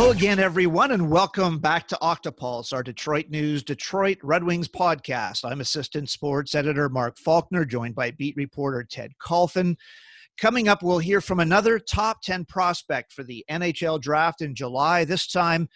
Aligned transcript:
Hello 0.00 0.12
again, 0.12 0.38
everyone, 0.38 0.92
and 0.92 1.10
welcome 1.10 1.58
back 1.58 1.86
to 1.88 1.98
Octopulse, 2.00 2.72
our 2.72 2.82
Detroit 2.82 3.28
News 3.28 3.62
Detroit 3.62 4.16
Red 4.22 4.42
Wings 4.42 4.66
podcast. 4.66 5.44
I'm 5.44 5.60
Assistant 5.60 6.08
Sports 6.08 6.54
Editor 6.54 6.88
Mark 6.88 7.18
Faulkner, 7.18 7.66
joined 7.66 7.94
by 7.94 8.10
beat 8.12 8.34
reporter 8.34 8.82
Ted 8.82 9.12
Kulfan. 9.22 9.76
Coming 10.40 10.68
up, 10.68 10.82
we'll 10.82 11.00
hear 11.00 11.20
from 11.20 11.38
another 11.38 11.78
top 11.78 12.22
10 12.22 12.46
prospect 12.46 13.12
for 13.12 13.24
the 13.24 13.44
NHL 13.50 14.00
draft 14.00 14.40
in 14.40 14.54
July. 14.54 15.04
This 15.04 15.26
time, 15.26 15.68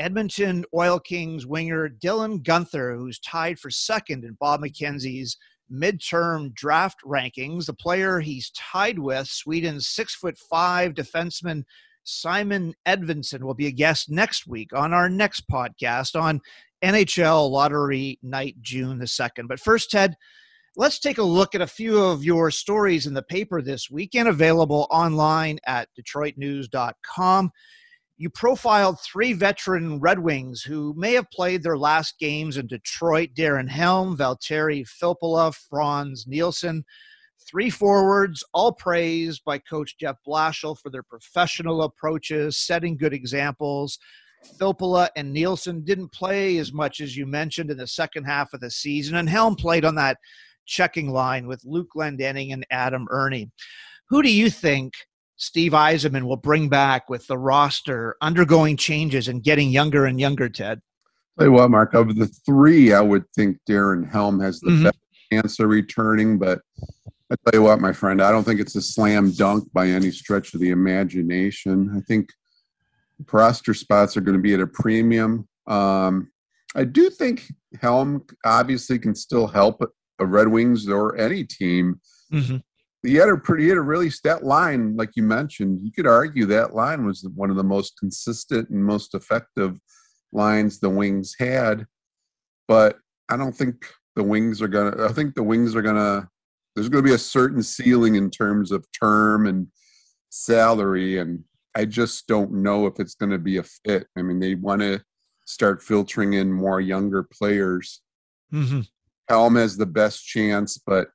Edmonton 0.00 0.64
Oil 0.74 0.98
Kings 0.98 1.46
winger 1.46 1.88
Dylan 1.88 2.42
Guenther, 2.42 2.96
who's 2.96 3.20
tied 3.20 3.60
for 3.60 3.70
second 3.70 4.24
in 4.24 4.36
Bob 4.40 4.60
McKenzie's 4.60 5.36
midterm 5.72 6.52
draft 6.52 6.98
rankings. 7.06 7.66
The 7.66 7.74
player 7.74 8.18
he's 8.18 8.50
tied 8.50 8.98
with, 8.98 9.28
Sweden's 9.28 9.86
six 9.86 10.16
foot 10.16 10.36
five 10.36 10.94
defenseman 10.94 11.62
Simon 12.08 12.74
Edvinsson 12.86 13.42
will 13.42 13.54
be 13.54 13.66
a 13.66 13.72
guest 13.72 14.08
next 14.08 14.46
week 14.46 14.72
on 14.72 14.94
our 14.94 15.10
next 15.10 15.46
podcast 15.46 16.18
on 16.18 16.40
NHL 16.82 17.50
Lottery 17.50 18.18
Night, 18.22 18.56
June 18.62 18.98
the 18.98 19.04
2nd. 19.04 19.46
But 19.46 19.60
first, 19.60 19.90
Ted, 19.90 20.16
let's 20.74 20.98
take 20.98 21.18
a 21.18 21.22
look 21.22 21.54
at 21.54 21.60
a 21.60 21.66
few 21.66 21.98
of 21.98 22.24
your 22.24 22.50
stories 22.50 23.06
in 23.06 23.12
the 23.12 23.22
paper 23.22 23.60
this 23.60 23.90
weekend, 23.90 24.26
available 24.26 24.86
online 24.90 25.58
at 25.66 25.88
DetroitNews.com. 26.00 27.50
You 28.16 28.30
profiled 28.30 28.98
three 29.00 29.34
veteran 29.34 30.00
Red 30.00 30.18
Wings 30.18 30.62
who 30.62 30.94
may 30.96 31.12
have 31.12 31.30
played 31.30 31.62
their 31.62 31.78
last 31.78 32.18
games 32.18 32.56
in 32.56 32.66
Detroit 32.68 33.30
Darren 33.36 33.68
Helm, 33.68 34.16
Valtteri 34.16 34.88
Filppula, 34.88 35.54
Frans 35.54 36.26
Nielsen. 36.26 36.84
Three 37.50 37.70
forwards, 37.70 38.44
all 38.52 38.72
praised 38.72 39.42
by 39.44 39.58
Coach 39.58 39.96
Jeff 39.98 40.16
Blashill 40.26 40.78
for 40.78 40.90
their 40.90 41.02
professional 41.02 41.82
approaches, 41.82 42.58
setting 42.58 42.96
good 42.96 43.14
examples. 43.14 43.98
Filppula 44.60 45.08
and 45.16 45.32
Nielsen 45.32 45.82
didn't 45.82 46.12
play 46.12 46.58
as 46.58 46.72
much 46.72 47.00
as 47.00 47.16
you 47.16 47.26
mentioned 47.26 47.70
in 47.70 47.78
the 47.78 47.86
second 47.86 48.24
half 48.24 48.52
of 48.52 48.60
the 48.60 48.70
season, 48.70 49.16
and 49.16 49.28
Helm 49.28 49.56
played 49.56 49.84
on 49.84 49.94
that 49.94 50.18
checking 50.66 51.10
line 51.10 51.46
with 51.46 51.64
Luke 51.64 51.88
Glendening 51.96 52.52
and 52.52 52.66
Adam 52.70 53.06
Erne. 53.10 53.50
Who 54.10 54.22
do 54.22 54.30
you 54.30 54.50
think 54.50 54.92
Steve 55.36 55.72
Yzerman 55.72 56.24
will 56.24 56.36
bring 56.36 56.68
back 56.68 57.08
with 57.08 57.26
the 57.26 57.38
roster 57.38 58.16
undergoing 58.20 58.76
changes 58.76 59.28
and 59.28 59.42
getting 59.42 59.70
younger 59.70 60.04
and 60.04 60.20
younger, 60.20 60.48
Ted? 60.48 60.80
Tell 61.38 61.48
you 61.48 61.52
what, 61.52 61.70
Mark, 61.70 61.94
of 61.94 62.16
the 62.16 62.26
three, 62.26 62.92
I 62.92 63.00
would 63.00 63.24
think 63.34 63.56
Darren 63.68 64.08
Helm 64.10 64.40
has 64.40 64.60
the 64.60 64.70
mm-hmm. 64.70 64.84
best 64.84 64.98
chance 65.32 65.60
of 65.60 65.68
returning, 65.68 66.38
but 66.38 66.60
I 67.30 67.36
tell 67.44 67.60
you 67.60 67.62
what, 67.62 67.80
my 67.80 67.92
friend, 67.92 68.22
I 68.22 68.30
don't 68.30 68.44
think 68.44 68.60
it's 68.60 68.76
a 68.76 68.82
slam 68.82 69.32
dunk 69.32 69.70
by 69.72 69.88
any 69.88 70.10
stretch 70.10 70.54
of 70.54 70.60
the 70.60 70.70
imagination. 70.70 71.92
I 71.96 72.00
think 72.00 72.30
roster 73.30 73.74
spots 73.74 74.16
are 74.16 74.22
going 74.22 74.36
to 74.36 74.42
be 74.42 74.54
at 74.54 74.60
a 74.60 74.66
premium. 74.66 75.46
Um, 75.66 76.30
I 76.74 76.84
do 76.84 77.10
think 77.10 77.44
Helm 77.80 78.24
obviously 78.44 78.98
can 78.98 79.14
still 79.14 79.46
help 79.46 79.82
a 80.18 80.26
Red 80.26 80.48
Wings 80.48 80.88
or 80.88 81.18
any 81.18 81.44
team. 81.44 82.00
Mm-hmm 82.32 82.58
he 83.02 83.14
had 83.14 83.28
a 83.28 83.36
pretty, 83.36 83.64
he 83.64 83.68
had 83.68 83.78
a 83.78 83.82
really 83.82 84.10
that 84.24 84.44
line, 84.44 84.96
like 84.96 85.10
you 85.14 85.22
mentioned. 85.22 85.80
You 85.82 85.92
could 85.92 86.06
argue 86.06 86.46
that 86.46 86.74
line 86.74 87.06
was 87.06 87.26
one 87.34 87.50
of 87.50 87.56
the 87.56 87.64
most 87.64 87.96
consistent 87.98 88.70
and 88.70 88.84
most 88.84 89.14
effective 89.14 89.78
lines 90.32 90.80
the 90.80 90.90
Wings 90.90 91.36
had. 91.38 91.86
But 92.66 92.98
I 93.28 93.36
don't 93.36 93.54
think 93.54 93.86
the 94.16 94.22
Wings 94.22 94.60
are 94.60 94.68
gonna. 94.68 95.06
I 95.06 95.12
think 95.12 95.34
the 95.34 95.42
Wings 95.42 95.76
are 95.76 95.82
gonna. 95.82 96.28
There's 96.78 96.88
going 96.88 97.02
to 97.02 97.08
be 97.08 97.14
a 97.14 97.18
certain 97.18 97.60
ceiling 97.60 98.14
in 98.14 98.30
terms 98.30 98.70
of 98.70 98.86
term 98.92 99.48
and 99.48 99.66
salary, 100.30 101.18
and 101.18 101.42
I 101.74 101.86
just 101.86 102.28
don't 102.28 102.52
know 102.62 102.86
if 102.86 103.00
it's 103.00 103.16
going 103.16 103.32
to 103.32 103.38
be 103.38 103.56
a 103.56 103.64
fit. 103.64 104.06
I 104.16 104.22
mean, 104.22 104.38
they 104.38 104.54
want 104.54 104.82
to 104.82 105.00
start 105.44 105.82
filtering 105.82 106.34
in 106.34 106.52
more 106.52 106.80
younger 106.80 107.24
players. 107.24 108.00
Mm-hmm. 108.52 108.82
Helm 109.28 109.56
has 109.56 109.76
the 109.76 109.86
best 109.86 110.24
chance, 110.24 110.78
but 110.78 111.08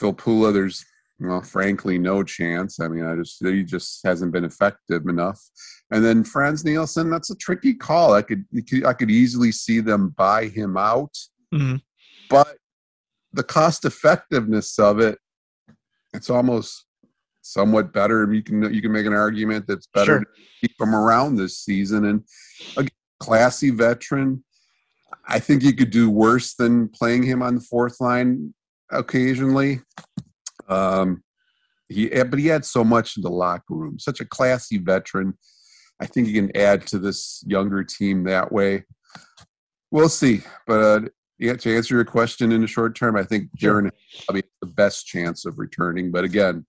Filppula, 0.00 0.52
there's 0.52 0.84
well, 1.20 1.40
frankly, 1.40 1.96
no 1.96 2.24
chance. 2.24 2.80
I 2.80 2.88
mean, 2.88 3.04
I 3.04 3.14
just 3.14 3.44
he 3.44 3.62
just 3.62 4.04
hasn't 4.04 4.32
been 4.32 4.44
effective 4.44 5.06
enough. 5.06 5.40
And 5.92 6.04
then 6.04 6.24
frans 6.24 6.64
Nielsen, 6.64 7.10
that's 7.10 7.30
a 7.30 7.36
tricky 7.36 7.74
call. 7.74 8.12
I 8.12 8.22
could 8.22 8.44
I 8.84 8.92
could 8.92 9.10
easily 9.10 9.52
see 9.52 9.78
them 9.78 10.08
buy 10.16 10.48
him 10.48 10.76
out, 10.76 11.16
mm-hmm. 11.54 11.76
but 12.28 12.56
the 13.34 13.42
cost 13.42 13.84
effectiveness 13.84 14.78
of 14.78 15.00
it, 15.00 15.18
it's 16.12 16.30
almost 16.30 16.86
somewhat 17.42 17.92
better. 17.92 18.32
You 18.32 18.42
can 18.42 18.72
you 18.72 18.80
can 18.80 18.92
make 18.92 19.06
an 19.06 19.12
argument 19.12 19.66
that's 19.66 19.86
better 19.88 20.18
sure. 20.18 20.20
to 20.20 20.26
keep 20.60 20.80
him 20.80 20.94
around 20.94 21.36
this 21.36 21.58
season. 21.58 22.04
And 22.06 22.22
a 22.76 22.88
classy 23.20 23.70
veteran, 23.70 24.44
I 25.26 25.38
think 25.38 25.62
you 25.62 25.74
could 25.74 25.90
do 25.90 26.10
worse 26.10 26.54
than 26.54 26.88
playing 26.88 27.24
him 27.24 27.42
on 27.42 27.56
the 27.56 27.60
fourth 27.60 28.00
line 28.00 28.54
occasionally. 28.90 29.80
Um, 30.68 31.22
he, 31.88 32.08
but 32.08 32.38
he 32.38 32.46
had 32.46 32.64
so 32.64 32.82
much 32.82 33.16
in 33.16 33.22
the 33.22 33.30
locker 33.30 33.74
room. 33.74 33.98
Such 33.98 34.20
a 34.20 34.24
classy 34.24 34.78
veteran. 34.78 35.34
I 36.00 36.06
think 36.06 36.26
he 36.26 36.32
can 36.32 36.56
add 36.56 36.86
to 36.88 36.98
this 36.98 37.44
younger 37.46 37.84
team 37.84 38.24
that 38.24 38.50
way. 38.50 38.84
We'll 39.90 40.08
see. 40.08 40.40
But 40.66 40.80
uh, 40.80 41.00
yeah, 41.38 41.54
to 41.54 41.76
answer 41.76 41.94
your 41.94 42.04
question 42.04 42.52
in 42.52 42.60
the 42.60 42.66
short 42.66 42.94
term, 42.94 43.16
I 43.16 43.24
think 43.24 43.50
Darren 43.58 43.84
has 43.84 44.24
probably 44.24 44.44
the 44.60 44.68
best 44.68 45.06
chance 45.06 45.44
of 45.44 45.58
returning. 45.58 46.10
But 46.10 46.24
again, 46.24 46.64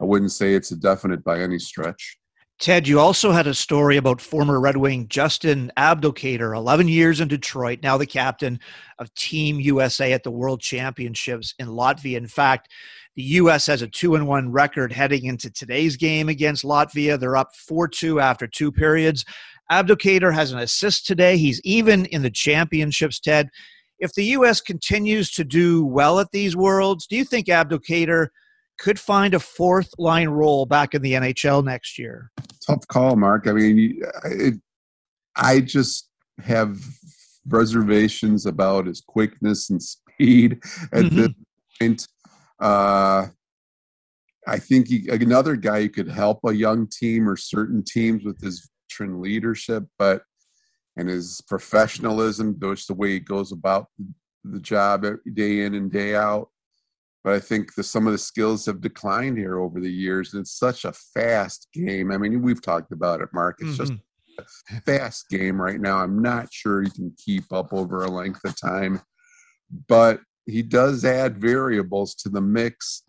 I 0.00 0.04
wouldn't 0.04 0.32
say 0.32 0.54
it's 0.54 0.70
a 0.70 0.76
definite 0.76 1.22
by 1.24 1.40
any 1.40 1.58
stretch. 1.58 2.18
Ted, 2.58 2.88
you 2.88 2.98
also 2.98 3.30
had 3.30 3.46
a 3.46 3.54
story 3.54 3.96
about 3.98 4.20
former 4.20 4.60
Red 4.60 4.76
Wing 4.76 5.06
Justin 5.06 5.70
Abdelkader, 5.76 6.56
11 6.56 6.88
years 6.88 7.20
in 7.20 7.28
Detroit, 7.28 7.78
now 7.84 7.96
the 7.96 8.04
captain 8.04 8.58
of 8.98 9.14
Team 9.14 9.60
USA 9.60 10.12
at 10.12 10.24
the 10.24 10.32
World 10.32 10.60
Championships 10.60 11.54
in 11.60 11.68
Latvia. 11.68 12.16
In 12.16 12.26
fact, 12.26 12.72
the 13.14 13.22
U.S. 13.22 13.68
has 13.68 13.80
a 13.80 13.86
2 13.86 14.16
and 14.16 14.26
1 14.26 14.50
record 14.50 14.92
heading 14.92 15.26
into 15.26 15.50
today's 15.50 15.96
game 15.96 16.28
against 16.28 16.64
Latvia. 16.64 17.18
They're 17.18 17.36
up 17.36 17.54
4 17.54 17.86
2 17.86 18.18
after 18.18 18.48
two 18.48 18.72
periods. 18.72 19.24
Abdelkader 19.70 20.34
has 20.34 20.50
an 20.50 20.58
assist 20.58 21.06
today. 21.06 21.36
He's 21.36 21.60
even 21.62 22.06
in 22.06 22.22
the 22.22 22.30
championships, 22.30 23.20
Ted. 23.20 23.50
If 23.98 24.12
the 24.14 24.24
U.S. 24.24 24.60
continues 24.60 25.30
to 25.32 25.44
do 25.44 25.84
well 25.84 26.20
at 26.20 26.30
these 26.32 26.56
Worlds, 26.56 27.06
do 27.06 27.16
you 27.16 27.24
think 27.24 27.46
Abdelkader– 27.46 28.28
could 28.78 28.98
find 28.98 29.34
a 29.34 29.40
fourth 29.40 29.90
line 29.98 30.28
role 30.28 30.64
back 30.64 30.94
in 30.94 31.02
the 31.02 31.12
NHL 31.12 31.64
next 31.64 31.98
year. 31.98 32.30
Tough 32.66 32.86
call, 32.88 33.16
Mark. 33.16 33.46
I 33.46 33.52
mean, 33.52 34.00
it, 34.24 34.54
I 35.36 35.60
just 35.60 36.08
have 36.44 36.78
reservations 37.46 38.46
about 38.46 38.86
his 38.86 39.00
quickness 39.00 39.68
and 39.70 39.82
speed 39.82 40.60
at 40.92 41.04
mm-hmm. 41.04 41.16
this 41.16 41.30
point. 41.80 42.08
Uh, 42.60 43.26
I 44.46 44.58
think 44.58 44.88
he, 44.88 45.08
another 45.08 45.56
guy 45.56 45.82
who 45.82 45.88
could 45.88 46.08
help 46.08 46.40
a 46.46 46.52
young 46.52 46.86
team 46.86 47.28
or 47.28 47.36
certain 47.36 47.82
teams 47.84 48.24
with 48.24 48.40
his 48.40 48.70
veteran 48.90 49.20
leadership, 49.20 49.84
but 49.98 50.22
and 50.98 51.08
his 51.08 51.40
professionalism, 51.48 52.58
just 52.60 52.88
the 52.88 52.94
way 52.94 53.12
he 53.12 53.20
goes 53.20 53.52
about 53.52 53.86
the 54.44 54.60
job 54.60 55.06
day 55.34 55.60
in 55.60 55.74
and 55.74 55.90
day 55.90 56.14
out 56.14 56.48
but 57.24 57.34
I 57.34 57.40
think 57.40 57.74
the, 57.74 57.82
some 57.82 58.06
of 58.06 58.12
the 58.12 58.18
skills 58.18 58.64
have 58.64 58.80
declined 58.80 59.36
here 59.36 59.58
over 59.58 59.80
the 59.80 59.92
years. 59.92 60.32
And 60.32 60.40
it's 60.40 60.58
such 60.58 60.84
a 60.84 60.92
fast 60.92 61.68
game. 61.74 62.12
I 62.12 62.16
mean, 62.16 62.40
we've 62.40 62.62
talked 62.62 62.92
about 62.92 63.20
it, 63.20 63.28
Mark. 63.34 63.58
It's 63.60 63.76
mm-hmm. 63.76 63.96
just 64.38 64.64
a 64.70 64.80
fast 64.82 65.28
game 65.28 65.60
right 65.60 65.80
now. 65.80 65.98
I'm 65.98 66.22
not 66.22 66.52
sure 66.52 66.82
he 66.82 66.90
can 66.90 67.12
keep 67.22 67.52
up 67.52 67.72
over 67.72 68.02
a 68.02 68.10
length 68.10 68.44
of 68.44 68.58
time, 68.58 69.02
but 69.88 70.20
he 70.46 70.62
does 70.62 71.04
add 71.04 71.38
variables 71.38 72.14
to 72.14 72.28
the 72.28 72.40
mix. 72.40 73.02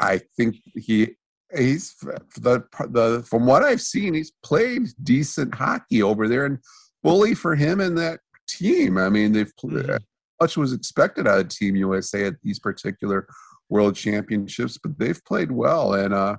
I 0.00 0.22
think 0.36 0.56
he 0.74 1.16
he's 1.54 1.94
the 2.36 2.64
the 2.88 3.26
from 3.28 3.46
what 3.46 3.62
I've 3.62 3.82
seen, 3.82 4.14
he's 4.14 4.32
played 4.42 4.88
decent 5.02 5.54
hockey 5.54 6.02
over 6.02 6.28
there, 6.28 6.46
and 6.46 6.58
bully 7.04 7.34
for 7.34 7.54
him 7.54 7.78
and 7.78 7.96
that 7.98 8.18
team. 8.48 8.98
I 8.98 9.08
mean, 9.08 9.32
they've 9.32 9.52
mm-hmm 9.64 9.96
much 10.40 10.56
was 10.56 10.72
expected 10.72 11.26
out 11.26 11.40
of 11.40 11.48
Team 11.48 11.76
USA 11.76 12.26
at 12.26 12.34
these 12.42 12.58
particular 12.58 13.26
World 13.68 13.96
Championships, 13.96 14.78
but 14.78 14.98
they've 14.98 15.24
played 15.24 15.50
well. 15.50 15.94
And, 15.94 16.12
uh, 16.12 16.36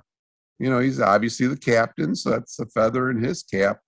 you 0.58 0.70
know, 0.70 0.78
he's 0.78 1.00
obviously 1.00 1.46
the 1.46 1.56
captain, 1.56 2.14
so 2.14 2.30
that's 2.30 2.58
a 2.60 2.66
feather 2.66 3.10
in 3.10 3.22
his 3.22 3.42
cap. 3.42 3.80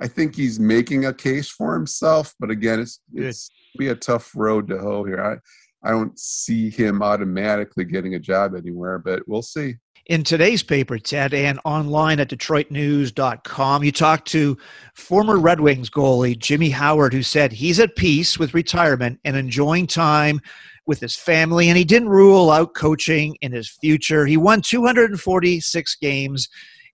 I 0.00 0.06
think 0.06 0.34
he's 0.34 0.60
making 0.60 1.04
a 1.04 1.14
case 1.14 1.48
for 1.48 1.74
himself, 1.74 2.34
but 2.38 2.50
again, 2.50 2.80
it's 2.80 3.00
it's 3.14 3.50
be 3.76 3.88
a 3.88 3.96
tough 3.96 4.32
road 4.34 4.68
to 4.68 4.78
hoe 4.78 5.04
here. 5.04 5.20
I 5.20 5.88
I 5.88 5.90
don't 5.92 6.18
see 6.18 6.70
him 6.70 7.02
automatically 7.02 7.84
getting 7.84 8.14
a 8.14 8.20
job 8.20 8.54
anywhere, 8.54 8.98
but 8.98 9.26
we'll 9.26 9.42
see. 9.42 9.76
In 10.08 10.24
today's 10.24 10.62
paper, 10.62 10.98
Ted, 10.98 11.34
and 11.34 11.60
online 11.66 12.18
at 12.18 12.30
DetroitNews.com, 12.30 13.84
you 13.84 13.92
talked 13.92 14.26
to 14.28 14.56
former 14.94 15.38
Red 15.38 15.60
Wings 15.60 15.90
goalie 15.90 16.38
Jimmy 16.38 16.70
Howard, 16.70 17.12
who 17.12 17.22
said 17.22 17.52
he's 17.52 17.78
at 17.78 17.94
peace 17.94 18.38
with 18.38 18.54
retirement 18.54 19.20
and 19.26 19.36
enjoying 19.36 19.86
time 19.86 20.40
with 20.86 20.98
his 20.98 21.14
family, 21.14 21.68
and 21.68 21.76
he 21.76 21.84
didn't 21.84 22.08
rule 22.08 22.50
out 22.50 22.72
coaching 22.72 23.36
in 23.42 23.52
his 23.52 23.68
future. 23.68 24.24
He 24.24 24.38
won 24.38 24.62
246 24.62 25.94
games 25.96 26.48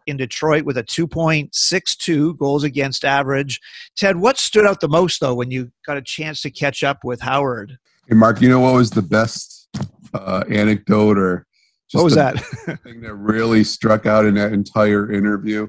in 0.08 0.16
Detroit 0.16 0.64
with 0.64 0.76
a 0.76 0.82
2.62 0.82 2.36
goals 2.36 2.64
against 2.64 3.04
average. 3.04 3.60
Ted, 3.96 4.16
what 4.16 4.38
stood 4.38 4.66
out 4.66 4.80
the 4.80 4.88
most, 4.88 5.20
though, 5.20 5.36
when 5.36 5.52
you 5.52 5.70
got 5.86 5.96
a 5.96 6.02
chance 6.02 6.42
to 6.42 6.50
catch 6.50 6.82
up 6.82 7.04
with 7.04 7.20
Howard? 7.20 7.78
Hey, 8.08 8.16
Mark, 8.16 8.40
you 8.40 8.48
know 8.48 8.58
what 8.58 8.74
was 8.74 8.90
the 8.90 9.02
best 9.02 9.68
uh, 10.12 10.42
anecdote 10.48 11.16
or 11.16 11.46
just 11.94 12.02
what 12.02 12.04
was 12.04 12.14
that 12.16 12.38
thing 12.82 13.00
that 13.02 13.14
really 13.14 13.62
struck 13.62 14.04
out 14.04 14.24
in 14.24 14.34
that 14.34 14.52
entire 14.52 15.12
interview? 15.12 15.68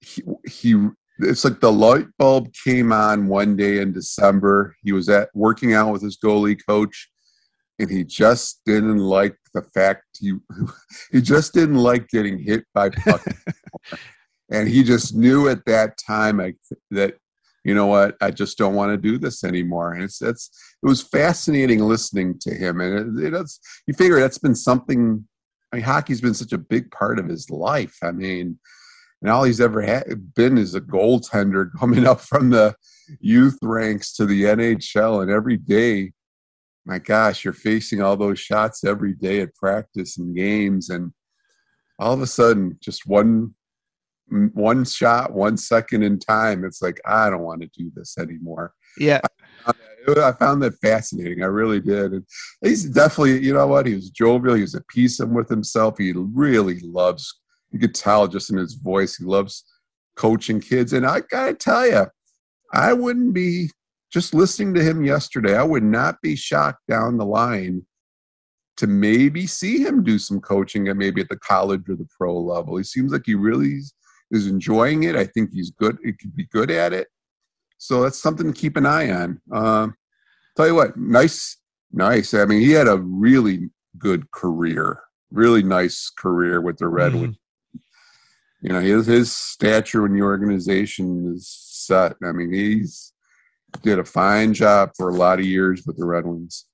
He, 0.00 0.22
he 0.48 0.88
it's 1.18 1.44
like 1.44 1.60
the 1.60 1.72
light 1.72 2.06
bulb 2.18 2.52
came 2.64 2.92
on 2.92 3.26
one 3.26 3.56
day 3.56 3.80
in 3.80 3.92
December. 3.92 4.76
He 4.82 4.92
was 4.92 5.08
at 5.08 5.28
working 5.34 5.74
out 5.74 5.92
with 5.92 6.02
his 6.02 6.16
goalie 6.16 6.58
coach, 6.64 7.10
and 7.80 7.90
he 7.90 8.04
just 8.04 8.60
didn't 8.64 8.98
like 8.98 9.36
the 9.54 9.62
fact 9.62 10.04
he 10.20 10.34
he 11.12 11.20
just 11.20 11.52
didn't 11.52 11.78
like 11.78 12.08
getting 12.08 12.38
hit 12.38 12.64
by 12.72 12.90
puck. 12.90 13.24
and 14.50 14.68
he 14.68 14.84
just 14.84 15.16
knew 15.16 15.48
at 15.48 15.64
that 15.66 15.98
time 15.98 16.40
I, 16.40 16.54
that 16.92 17.16
you 17.68 17.74
know 17.74 17.86
what 17.86 18.16
I 18.20 18.30
just 18.30 18.58
don't 18.58 18.74
want 18.74 18.92
to 18.92 18.96
do 18.96 19.18
this 19.18 19.44
anymore. 19.44 19.92
And 19.92 20.02
it's 20.02 20.22
it's 20.22 20.50
it 20.82 20.86
was 20.86 21.02
fascinating 21.02 21.80
listening 21.80 22.38
to 22.40 22.54
him, 22.54 22.80
and 22.80 23.18
it, 23.18 23.34
it's 23.34 23.60
you 23.86 23.94
figure 23.94 24.18
that's 24.20 24.38
been 24.38 24.54
something. 24.54 25.26
I 25.72 25.76
mean, 25.76 25.84
hockey's 25.84 26.22
been 26.22 26.34
such 26.34 26.52
a 26.52 26.58
big 26.58 26.90
part 26.90 27.18
of 27.18 27.28
his 27.28 27.50
life. 27.50 27.98
I 28.02 28.12
mean 28.12 28.58
and 29.20 29.30
all 29.30 29.44
he's 29.44 29.60
ever 29.60 29.82
had, 29.82 30.34
been 30.34 30.58
is 30.58 30.74
a 30.74 30.80
goaltender 30.80 31.70
coming 31.78 32.06
up 32.06 32.20
from 32.20 32.50
the 32.50 32.74
youth 33.20 33.58
ranks 33.62 34.12
to 34.14 34.26
the 34.26 34.44
NHL. 34.44 35.22
And 35.22 35.30
every 35.30 35.56
day, 35.56 36.12
my 36.84 36.98
gosh, 36.98 37.44
you're 37.44 37.52
facing 37.52 38.00
all 38.00 38.16
those 38.16 38.38
shots 38.38 38.84
every 38.84 39.14
day 39.14 39.40
at 39.40 39.54
practice 39.54 40.18
and 40.18 40.36
games. 40.36 40.88
And 40.88 41.12
all 41.98 42.12
of 42.12 42.22
a 42.22 42.26
sudden, 42.26 42.78
just 42.80 43.06
one 43.06 43.54
one 44.52 44.84
shot, 44.84 45.32
one 45.32 45.56
second 45.56 46.02
in 46.02 46.18
time, 46.18 46.64
it's 46.64 46.82
like, 46.82 47.00
I 47.04 47.30
don't 47.30 47.42
want 47.42 47.62
to 47.62 47.70
do 47.76 47.90
this 47.94 48.16
anymore. 48.18 48.72
Yeah. 48.98 49.20
I 49.66 50.32
found 50.32 50.62
that 50.62 50.78
fascinating. 50.80 51.42
I 51.42 51.46
really 51.46 51.80
did. 51.80 52.12
And 52.12 52.24
he's 52.62 52.84
definitely, 52.84 53.44
you 53.44 53.52
know 53.52 53.66
what? 53.66 53.86
He 53.86 53.94
was 53.94 54.08
jovial. 54.08 54.54
He 54.54 54.62
was 54.62 54.74
at 54.74 54.88
peace 54.88 55.20
with 55.20 55.50
himself. 55.50 55.98
He 55.98 56.12
really 56.14 56.80
loves 56.80 57.38
you 57.70 57.78
could 57.78 57.94
tell 57.94 58.26
just 58.28 58.50
in 58.50 58.56
his 58.56 58.74
voice 58.74 59.16
he 59.16 59.24
loves 59.24 59.64
coaching 60.16 60.60
kids 60.60 60.92
and 60.92 61.06
i 61.06 61.20
gotta 61.20 61.54
tell 61.54 61.86
you 61.86 62.06
i 62.72 62.92
wouldn't 62.92 63.32
be 63.32 63.70
just 64.12 64.34
listening 64.34 64.74
to 64.74 64.82
him 64.82 65.04
yesterday 65.04 65.56
i 65.56 65.62
would 65.62 65.82
not 65.82 66.20
be 66.22 66.34
shocked 66.34 66.82
down 66.88 67.16
the 67.16 67.26
line 67.26 67.82
to 68.76 68.86
maybe 68.86 69.46
see 69.46 69.78
him 69.78 70.04
do 70.04 70.18
some 70.18 70.40
coaching 70.40 70.88
at 70.88 70.96
maybe 70.96 71.20
at 71.20 71.28
the 71.28 71.38
college 71.38 71.82
or 71.88 71.96
the 71.96 72.08
pro 72.16 72.38
level 72.38 72.76
he 72.76 72.84
seems 72.84 73.12
like 73.12 73.22
he 73.26 73.34
really 73.34 73.80
is 74.30 74.46
enjoying 74.46 75.04
it. 75.04 75.16
I 75.16 75.24
think 75.24 75.50
he's 75.52 75.70
good 75.70 75.98
he 76.04 76.12
could 76.12 76.34
be 76.34 76.46
good 76.46 76.70
at 76.70 76.92
it. 76.92 77.08
So 77.78 78.02
that's 78.02 78.18
something 78.18 78.52
to 78.52 78.58
keep 78.58 78.76
an 78.76 78.86
eye 78.86 79.10
on. 79.10 79.40
Um, 79.52 79.94
tell 80.56 80.66
you 80.66 80.74
what 80.74 80.96
nice 80.96 81.56
nice. 81.92 82.34
I 82.34 82.44
mean 82.44 82.60
he 82.60 82.72
had 82.72 82.88
a 82.88 82.98
really 82.98 83.70
good 83.96 84.30
career 84.30 85.00
really 85.30 85.62
nice 85.62 86.10
career 86.16 86.60
with 86.60 86.78
the 86.78 86.88
redwood 86.88 87.30
mm-hmm 87.30 87.78
you 88.60 88.70
know 88.70 88.80
his 88.80 89.06
his 89.06 89.32
stature 89.36 90.06
in 90.06 90.14
the 90.14 90.22
organization 90.22 91.32
is 91.34 91.48
set. 91.48 92.16
I 92.24 92.32
mean, 92.32 92.52
he's 92.52 93.12
did 93.82 93.98
a 93.98 94.04
fine 94.04 94.54
job 94.54 94.90
for 94.96 95.10
a 95.10 95.14
lot 95.14 95.38
of 95.38 95.44
years 95.44 95.84
with 95.86 95.96
the 95.96 96.06
Red 96.06 96.26
Wings. 96.26 96.64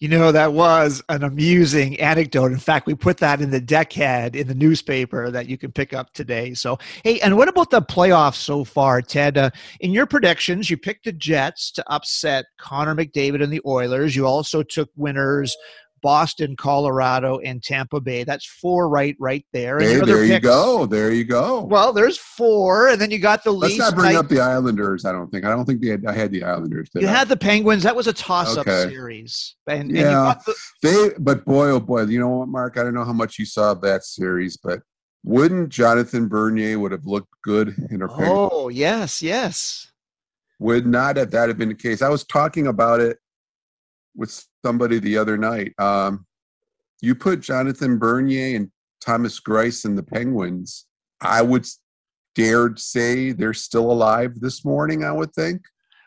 You 0.00 0.08
know, 0.08 0.30
that 0.30 0.52
was 0.52 1.02
an 1.08 1.24
amusing 1.24 1.98
anecdote. 1.98 2.52
In 2.52 2.58
fact, 2.58 2.86
we 2.86 2.94
put 2.94 3.16
that 3.16 3.40
in 3.40 3.50
the 3.50 3.60
deckhead 3.60 4.36
in 4.36 4.46
the 4.46 4.54
newspaper 4.54 5.28
that 5.32 5.48
you 5.48 5.58
can 5.58 5.72
pick 5.72 5.92
up 5.92 6.12
today. 6.12 6.54
So, 6.54 6.78
hey, 7.02 7.18
and 7.18 7.36
what 7.36 7.48
about 7.48 7.70
the 7.70 7.82
playoffs 7.82 8.36
so 8.36 8.62
far, 8.62 9.02
Ted? 9.02 9.36
Uh, 9.36 9.50
in 9.80 9.90
your 9.90 10.06
predictions, 10.06 10.70
you 10.70 10.76
picked 10.76 11.04
the 11.04 11.10
Jets 11.10 11.72
to 11.72 11.84
upset 11.92 12.46
Connor 12.60 12.94
McDavid 12.94 13.42
and 13.42 13.52
the 13.52 13.60
Oilers. 13.66 14.14
You 14.14 14.24
also 14.24 14.62
took 14.62 14.88
winners 14.94 15.56
Boston, 16.00 16.56
Colorado, 16.56 17.38
and 17.38 17.62
Tampa 17.62 18.00
Bay. 18.00 18.24
That's 18.24 18.46
four 18.46 18.88
right 18.88 19.16
right 19.18 19.44
there. 19.52 19.78
Hey, 19.78 20.00
there 20.00 20.18
picks, 20.18 20.30
you 20.30 20.40
go. 20.40 20.86
There 20.86 21.12
you 21.12 21.24
go. 21.24 21.62
Well, 21.62 21.92
there's 21.92 22.18
four, 22.18 22.88
and 22.88 23.00
then 23.00 23.10
you 23.10 23.18
got 23.18 23.44
the 23.44 23.50
Let's 23.50 23.76
not 23.76 23.94
bring 23.94 24.16
up 24.16 24.28
the 24.28 24.40
Islanders. 24.40 25.04
I 25.04 25.12
don't 25.12 25.30
think. 25.30 25.44
I 25.44 25.50
don't 25.50 25.64
think 25.64 25.80
they 25.80 25.88
had, 25.88 26.06
I 26.06 26.12
had 26.12 26.30
the 26.30 26.44
Islanders. 26.44 26.88
You 26.94 27.08
I? 27.08 27.10
had 27.10 27.28
the 27.28 27.36
Penguins. 27.36 27.82
That 27.82 27.96
was 27.96 28.06
a 28.06 28.12
toss-up 28.12 28.66
okay. 28.66 28.88
series. 28.90 29.56
And, 29.66 29.90
yeah, 29.90 30.32
and 30.32 30.40
the, 30.46 30.54
they. 30.82 31.10
But 31.18 31.44
boy, 31.44 31.70
oh 31.70 31.80
boy, 31.80 32.02
you 32.02 32.20
know 32.20 32.28
what, 32.28 32.48
Mark? 32.48 32.76
I 32.76 32.82
don't 32.82 32.94
know 32.94 33.04
how 33.04 33.12
much 33.12 33.38
you 33.38 33.44
saw 33.44 33.72
of 33.72 33.80
that 33.82 34.04
series, 34.04 34.56
but 34.56 34.80
wouldn't 35.24 35.68
Jonathan 35.68 36.28
Bernier 36.28 36.78
would 36.78 36.92
have 36.92 37.06
looked 37.06 37.32
good 37.42 37.74
in 37.90 38.02
a? 38.02 38.06
Oh 38.10 38.68
yes, 38.68 39.22
yes. 39.22 39.90
Would 40.60 40.86
not 40.86 41.16
have 41.16 41.30
that 41.30 41.48
have 41.48 41.56
been 41.56 41.68
the 41.68 41.74
case? 41.74 42.02
I 42.02 42.08
was 42.08 42.24
talking 42.24 42.66
about 42.66 42.98
it 43.00 43.18
with 44.16 44.44
somebody 44.64 44.98
the 44.98 45.18
other 45.18 45.36
night. 45.36 45.72
Um, 45.78 46.26
you 47.00 47.14
put 47.14 47.40
Jonathan 47.40 47.98
Bernier 47.98 48.56
and 48.56 48.70
Thomas 49.00 49.40
Greiss 49.40 49.84
in 49.84 49.94
the 49.94 50.02
Penguins, 50.02 50.86
I 51.20 51.42
would 51.42 51.66
dare 52.34 52.76
say 52.76 53.32
they're 53.32 53.54
still 53.54 53.90
alive 53.90 54.40
this 54.40 54.64
morning, 54.64 55.04
I 55.04 55.12
would 55.12 55.32
think. 55.32 55.62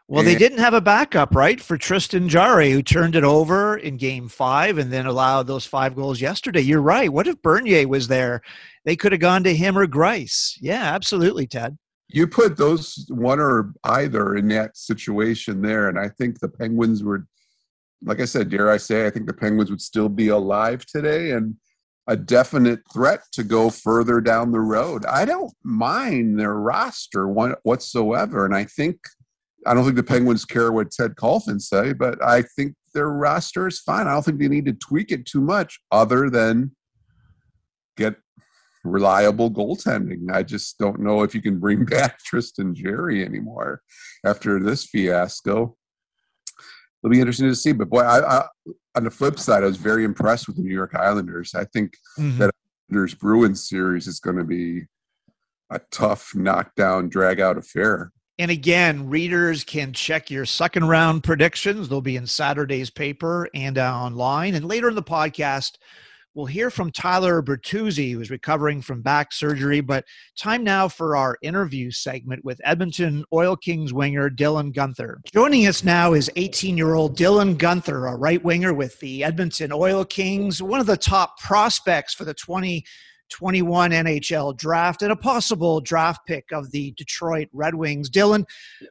Well, 0.07 0.19
and 0.19 0.27
they 0.27 0.35
didn't 0.35 0.57
have 0.57 0.73
a 0.73 0.81
backup, 0.81 1.33
right, 1.35 1.61
for 1.61 1.77
Tristan 1.77 2.27
Jarry, 2.27 2.71
who 2.71 2.81
turned 2.81 3.15
it 3.15 3.23
over 3.23 3.77
in 3.77 3.95
game 3.95 4.27
five 4.27 4.77
and 4.77 4.91
then 4.91 5.05
allowed 5.05 5.47
those 5.47 5.65
five 5.65 5.95
goals 5.95 6.19
yesterday. 6.19 6.59
You're 6.59 6.81
right. 6.81 7.11
What 7.11 7.27
if 7.27 7.41
Bernier 7.41 7.87
was 7.87 8.09
there? 8.09 8.41
They 8.83 8.97
could 8.97 9.13
have 9.13 9.21
gone 9.21 9.43
to 9.45 9.55
him 9.55 9.77
or 9.77 9.87
Greiss. 9.87 10.57
Yeah, 10.59 10.83
absolutely, 10.83 11.47
Ted. 11.47 11.77
You 12.09 12.27
put 12.27 12.57
those 12.57 13.05
one 13.09 13.39
or 13.39 13.73
either 13.85 14.35
in 14.35 14.49
that 14.49 14.75
situation 14.75 15.61
there, 15.61 15.87
and 15.87 15.97
I 15.97 16.09
think 16.09 16.39
the 16.39 16.49
Penguins 16.49 17.03
were 17.03 17.25
like 18.03 18.19
I 18.19 18.25
said, 18.25 18.49
dare 18.49 18.71
I 18.71 18.77
say, 18.77 19.05
I 19.05 19.09
think 19.09 19.27
the 19.27 19.33
Penguins 19.33 19.69
would 19.69 19.81
still 19.81 20.09
be 20.09 20.29
alive 20.29 20.85
today 20.85 21.31
and 21.31 21.55
a 22.07 22.15
definite 22.15 22.81
threat 22.91 23.21
to 23.33 23.43
go 23.43 23.69
further 23.69 24.19
down 24.21 24.51
the 24.51 24.59
road. 24.59 25.05
I 25.05 25.25
don't 25.25 25.53
mind 25.63 26.39
their 26.39 26.55
roster 26.55 27.27
whatsoever, 27.27 28.45
and 28.45 28.55
I 28.55 28.65
think 28.65 28.97
I 29.65 29.75
don't 29.75 29.83
think 29.83 29.95
the 29.95 30.03
Penguins 30.03 30.43
care 30.43 30.71
what 30.71 30.91
Ted 30.91 31.15
Kulfan 31.15 31.61
say, 31.61 31.93
but 31.93 32.21
I 32.23 32.41
think 32.41 32.73
their 32.95 33.09
roster 33.09 33.67
is 33.67 33.79
fine. 33.79 34.07
I 34.07 34.13
don't 34.13 34.25
think 34.25 34.39
they 34.39 34.47
need 34.47 34.65
to 34.65 34.73
tweak 34.73 35.11
it 35.11 35.25
too 35.25 35.41
much, 35.41 35.79
other 35.91 36.31
than 36.31 36.75
get 37.95 38.15
reliable 38.83 39.51
goaltending. 39.51 40.33
I 40.33 40.41
just 40.41 40.79
don't 40.79 40.99
know 40.99 41.21
if 41.21 41.35
you 41.35 41.41
can 41.41 41.59
bring 41.59 41.85
back 41.97 42.19
Tristan 42.19 42.73
Jarry 42.73 43.23
anymore 43.23 43.81
after 44.25 44.59
this 44.59 44.85
fiasco 44.85 45.77
it'll 47.03 47.11
be 47.11 47.19
interesting 47.19 47.47
to 47.47 47.55
see. 47.55 47.71
But 47.71 47.89
boy, 47.89 48.01
I, 48.01 48.39
I, 48.39 48.45
on 48.95 49.03
the 49.03 49.11
flip 49.11 49.39
side, 49.39 49.63
I 49.63 49.67
was 49.67 49.77
very 49.77 50.03
impressed 50.03 50.47
with 50.47 50.57
the 50.57 50.63
New 50.63 50.73
York 50.73 50.95
Islanders. 50.95 51.55
I 51.55 51.65
think 51.65 51.93
mm-hmm. 52.17 52.37
that 52.39 52.51
Islanders 52.89 53.13
Bruins 53.13 53.67
series 53.67 54.07
is 54.07 54.19
going 54.19 54.37
to 54.37 54.43
be 54.43 54.83
a 55.69 55.79
tough 55.91 56.35
knockdown, 56.35 57.09
drag 57.09 57.39
out 57.39 57.57
affair. 57.57 58.11
And 58.37 58.49
again, 58.49 59.07
readers 59.07 59.63
can 59.63 59.93
check 59.93 60.31
your 60.31 60.45
second 60.45 60.87
round 60.87 61.23
predictions. 61.23 61.87
They'll 61.87 62.01
be 62.01 62.15
in 62.15 62.25
Saturday's 62.25 62.89
paper 62.89 63.47
and 63.53 63.77
uh, 63.77 63.95
online. 63.95 64.55
And 64.55 64.67
later 64.67 64.89
in 64.89 64.95
the 64.95 65.03
podcast, 65.03 65.77
We'll 66.33 66.45
hear 66.45 66.69
from 66.69 66.91
Tyler 66.91 67.41
Bertuzzi, 67.41 68.13
who's 68.13 68.29
recovering 68.29 68.81
from 68.81 69.01
back 69.01 69.33
surgery. 69.33 69.81
But 69.81 70.05
time 70.37 70.63
now 70.63 70.87
for 70.87 71.17
our 71.17 71.37
interview 71.41 71.91
segment 71.91 72.45
with 72.45 72.61
Edmonton 72.63 73.25
Oil 73.33 73.57
Kings 73.57 73.93
winger 73.93 74.29
Dylan 74.29 74.73
Guenther. 74.73 75.15
Joining 75.33 75.67
us 75.67 75.83
now 75.83 76.13
is 76.13 76.31
18 76.37 76.77
year 76.77 76.93
old 76.93 77.17
Dylan 77.17 77.55
Guenther, 77.57 78.09
a 78.09 78.15
right 78.15 78.41
winger 78.43 78.73
with 78.73 78.97
the 78.99 79.25
Edmonton 79.25 79.73
Oil 79.73 80.05
Kings, 80.05 80.61
one 80.61 80.79
of 80.79 80.85
the 80.85 80.95
top 80.95 81.37
prospects 81.39 82.13
for 82.13 82.23
the 82.23 82.35
20- 82.35 82.83
21 83.31 83.91
NHL 83.91 84.55
draft 84.57 85.01
and 85.01 85.11
a 85.11 85.15
possible 85.15 85.79
draft 85.79 86.19
pick 86.27 86.45
of 86.51 86.69
the 86.71 86.91
Detroit 86.91 87.47
Red 87.53 87.73
Wings. 87.73 88.09
Dylan, 88.09 88.45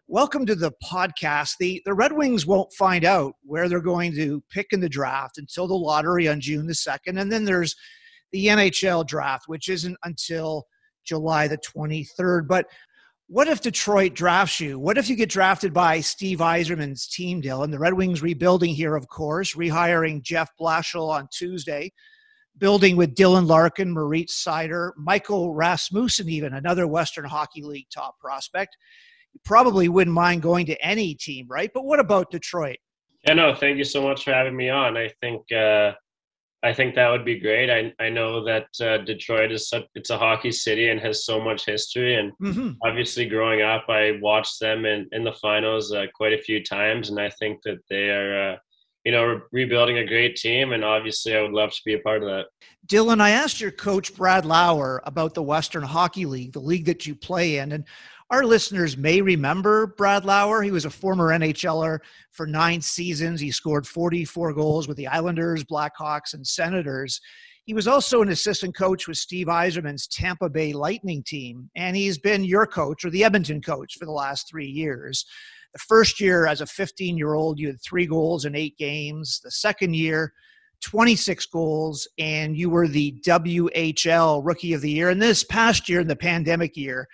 welcome 0.08 0.46
to 0.46 0.54
the 0.54 0.72
podcast. 0.82 1.52
The, 1.60 1.80
the 1.84 1.94
Red 1.94 2.12
Wings 2.12 2.46
won't 2.46 2.72
find 2.72 3.04
out 3.04 3.34
where 3.44 3.68
they're 3.68 3.80
going 3.80 4.14
to 4.14 4.42
pick 4.50 4.68
in 4.72 4.80
the 4.80 4.88
draft 4.88 5.38
until 5.38 5.68
the 5.68 5.74
lottery 5.74 6.26
on 6.26 6.40
June 6.40 6.66
the 6.66 6.72
2nd. 6.72 7.20
And 7.20 7.30
then 7.30 7.44
there's 7.44 7.76
the 8.32 8.46
NHL 8.46 9.06
draft, 9.06 9.44
which 9.46 9.68
isn't 9.68 9.96
until 10.04 10.64
July 11.04 11.46
the 11.46 11.58
23rd. 11.58 12.48
But 12.48 12.66
what 13.26 13.46
if 13.46 13.60
Detroit 13.60 14.14
drafts 14.14 14.58
you? 14.58 14.78
What 14.78 14.98
if 14.98 15.08
you 15.08 15.16
get 15.16 15.28
drafted 15.28 15.72
by 15.72 16.00
Steve 16.00 16.38
Yzerman's 16.38 17.06
team, 17.06 17.42
Dylan? 17.42 17.70
The 17.70 17.78
Red 17.78 17.94
Wings 17.94 18.22
rebuilding 18.22 18.74
here, 18.74 18.96
of 18.96 19.06
course, 19.08 19.54
rehiring 19.54 20.22
Jeff 20.22 20.50
Blashill 20.58 21.10
on 21.10 21.28
Tuesday 21.30 21.92
building 22.60 22.96
with 22.96 23.16
Dylan 23.16 23.48
Larkin, 23.48 23.90
Moritz 23.90 24.44
Seider, 24.44 24.92
Michael 24.96 25.54
Rasmussen, 25.54 26.28
even 26.28 26.54
another 26.54 26.86
Western 26.86 27.24
Hockey 27.24 27.62
League 27.62 27.88
top 27.92 28.18
prospect. 28.20 28.76
You 29.32 29.40
probably 29.44 29.88
wouldn't 29.88 30.14
mind 30.14 30.42
going 30.42 30.66
to 30.66 30.84
any 30.84 31.14
team, 31.14 31.46
right? 31.48 31.70
But 31.74 31.84
what 31.84 31.98
about 31.98 32.30
Detroit? 32.30 32.76
Yeah, 33.26 33.34
no, 33.34 33.54
thank 33.54 33.78
you 33.78 33.84
so 33.84 34.02
much 34.02 34.24
for 34.24 34.32
having 34.32 34.56
me 34.56 34.70
on. 34.70 34.96
I 34.96 35.10
think 35.20 35.50
uh, 35.52 35.92
I 36.62 36.72
think 36.72 36.94
that 36.94 37.10
would 37.10 37.24
be 37.24 37.38
great. 37.38 37.70
I 37.70 37.92
I 38.02 38.08
know 38.08 38.44
that 38.44 38.66
uh, 38.80 38.98
Detroit 38.98 39.52
is 39.52 39.68
such, 39.68 39.84
it's 39.94 40.10
a 40.10 40.18
hockey 40.18 40.52
city 40.52 40.88
and 40.90 41.00
has 41.00 41.24
so 41.24 41.40
much 41.40 41.66
history. 41.66 42.16
And 42.16 42.32
mm-hmm. 42.42 42.70
obviously, 42.82 43.26
growing 43.26 43.62
up, 43.62 43.84
I 43.88 44.18
watched 44.22 44.60
them 44.60 44.84
in 44.84 45.08
in 45.12 45.24
the 45.24 45.32
finals 45.32 45.92
uh, 45.92 46.06
quite 46.14 46.32
a 46.32 46.42
few 46.42 46.62
times, 46.62 47.10
and 47.10 47.20
I 47.20 47.30
think 47.30 47.60
that 47.64 47.78
they 47.88 48.10
are. 48.10 48.58
You 49.04 49.12
know, 49.12 49.40
rebuilding 49.50 49.98
a 49.98 50.06
great 50.06 50.36
team, 50.36 50.72
and 50.72 50.84
obviously, 50.84 51.34
I 51.34 51.42
would 51.42 51.52
love 51.52 51.70
to 51.70 51.80
be 51.86 51.94
a 51.94 52.00
part 52.00 52.22
of 52.22 52.28
that. 52.28 52.46
Dylan, 52.86 53.20
I 53.20 53.30
asked 53.30 53.60
your 53.60 53.70
coach 53.70 54.14
Brad 54.14 54.44
Lauer 54.44 55.00
about 55.04 55.34
the 55.34 55.42
Western 55.42 55.82
Hockey 55.82 56.26
League, 56.26 56.52
the 56.52 56.60
league 56.60 56.84
that 56.84 57.06
you 57.06 57.14
play 57.14 57.58
in, 57.58 57.72
and 57.72 57.84
our 58.30 58.44
listeners 58.44 58.96
may 58.96 59.20
remember 59.20 59.88
Brad 59.98 60.24
Lauer. 60.24 60.62
He 60.62 60.70
was 60.70 60.84
a 60.84 60.90
former 60.90 61.28
NHLer 61.30 61.98
for 62.30 62.46
nine 62.46 62.80
seasons. 62.80 63.40
He 63.40 63.50
scored 63.50 63.86
44 63.86 64.52
goals 64.52 64.86
with 64.86 64.96
the 64.96 65.08
Islanders, 65.08 65.64
Blackhawks, 65.64 66.34
and 66.34 66.46
Senators. 66.46 67.20
He 67.64 67.74
was 67.74 67.88
also 67.88 68.22
an 68.22 68.28
assistant 68.28 68.76
coach 68.76 69.08
with 69.08 69.16
Steve 69.16 69.48
Yzerman's 69.48 70.06
Tampa 70.06 70.48
Bay 70.48 70.72
Lightning 70.72 71.22
team, 71.24 71.70
and 71.74 71.96
he's 71.96 72.18
been 72.18 72.44
your 72.44 72.66
coach 72.66 73.04
or 73.04 73.10
the 73.10 73.24
Edmonton 73.24 73.60
coach 73.60 73.96
for 73.98 74.06
the 74.06 74.12
last 74.12 74.48
three 74.48 74.66
years. 74.66 75.26
The 75.72 75.78
first 75.78 76.20
year, 76.20 76.46
as 76.46 76.60
a 76.60 76.66
15 76.66 77.16
year 77.16 77.34
old, 77.34 77.58
you 77.58 77.68
had 77.68 77.80
three 77.82 78.06
goals 78.06 78.44
in 78.44 78.54
eight 78.54 78.76
games. 78.76 79.40
The 79.42 79.50
second 79.50 79.94
year, 79.94 80.32
26 80.82 81.46
goals, 81.46 82.08
and 82.18 82.56
you 82.56 82.70
were 82.70 82.88
the 82.88 83.20
WHL 83.26 84.44
Rookie 84.44 84.72
of 84.72 84.80
the 84.80 84.90
Year. 84.90 85.10
And 85.10 85.20
this 85.20 85.44
past 85.44 85.88
year, 85.88 86.00
in 86.00 86.08
the 86.08 86.16
pandemic 86.16 86.76
year, 86.76 87.06